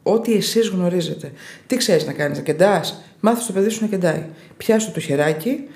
[0.03, 1.31] Ό,τι εσείς γνωρίζετε.
[1.67, 4.23] Τι ξέρεις να κάνεις, να κεντάς; Μάθε το παιδί σου να κεντάει.
[4.57, 5.67] Πιάσου το χεράκι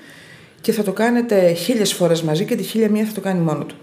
[0.62, 3.64] και θα το κάνετε χίλιες φορές μαζί και τη χίλια μία θα το κάνει μόνο
[3.64, 3.76] του.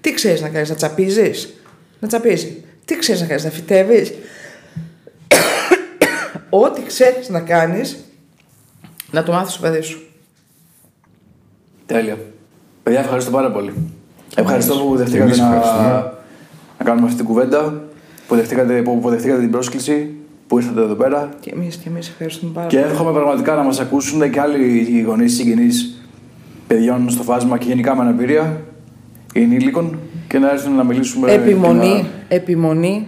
[0.00, 1.54] Τι ξέρεις να κάνεις, να τσαπίζεις;
[2.00, 2.52] Να τσαπίζεις.
[2.84, 4.12] Τι ξέρεις να κάνεις, να φυτεύεις.
[6.50, 7.96] Ό,τι ξέρεις να κάνεις,
[9.10, 10.02] να το μάθεις στο παιδί σου.
[11.86, 12.18] Τέλεια.
[12.82, 13.72] Παιδιά, ευχαριστώ πάρα πολύ.
[14.34, 16.12] Ευχαριστώ που δεχτήκατε Εμείς να, ευχαριστούμε.
[16.78, 17.82] να κάνουμε αυτή την κουβέντα,
[18.26, 20.14] που δεχτήκατε, που αποδεχτήκατε την πρόσκληση,
[20.50, 21.28] που ήρθατε εδώ πέρα.
[21.40, 22.90] Και εμείς και εμείς ευχαριστούμε πάρα Και πολύ.
[22.90, 26.02] εύχομαι πραγματικά να μας ακούσουν και άλλοι γονείς, συγγενείς
[26.66, 28.60] παιδιών στο φάσμα και γενικά με αναπηρία
[29.34, 29.98] ενήλικων
[30.28, 31.32] και να έρθουν να μιλήσουμε.
[31.32, 33.06] Επιμονή, και να- επιμονή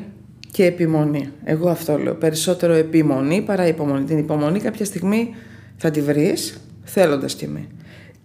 [0.51, 1.29] και επιμονή.
[1.45, 2.15] Εγώ αυτό λέω.
[2.15, 4.05] Περισσότερο επιμονή παρά υπομονή.
[4.05, 5.35] Την υπομονή κάποια στιγμή
[5.77, 7.65] θα τη βρεις, θέλοντας κι εμείς.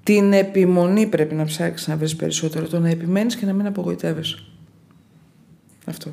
[0.03, 2.67] Την επιμονή πρέπει να ψάξεις να βρεις περισσότερο.
[2.67, 4.37] Το να επιμένεις και να μην απογοητεύεσαι.
[5.85, 6.09] Αυτό.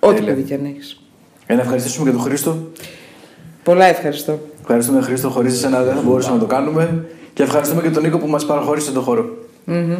[0.00, 0.34] Ό,τι Τέλεια.
[0.34, 1.01] παιδί και αν έχεις.
[1.46, 2.56] Ε, να ευχαριστήσουμε και τον Χρήστο.
[3.62, 4.38] Πολλά ευχαριστώ.
[4.60, 7.04] Ευχαριστούμε τον Χρήστο, χωρίς εσένα δεν θα μπορούσαμε να το κάνουμε.
[7.34, 9.24] Και ευχαριστούμε και τον Νίκο που μας παραχώρησε τον χώρο.
[9.64, 9.96] Μμμ.